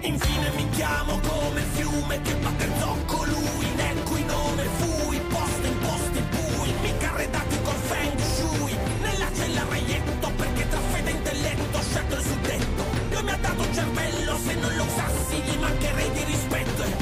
Infine 0.00 0.50
mi 0.54 0.68
chiamo 0.70 1.20
come 1.26 1.62
fiume 1.74 2.20
che 2.22 2.34
batte 2.36 2.55
cervello 13.76 14.38
se 14.38 14.54
non 14.54 14.74
lo 14.74 14.84
usassi 14.84 15.36
gli 15.36 15.58
mancherei 15.58 16.10
di 16.12 16.24
rispetto 16.24 16.95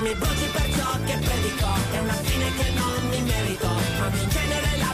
Mi 0.00 0.14
bruci 0.14 0.48
per 0.52 0.68
ciò 0.76 0.90
che 1.04 1.18
predico. 1.18 1.66
È 1.90 1.98
una 1.98 2.12
fine 2.12 2.54
che 2.54 2.70
non 2.70 3.08
mi 3.08 3.20
merito 3.22 3.66
Ma 3.98 4.08
mi 4.10 4.28
genera 4.28 4.87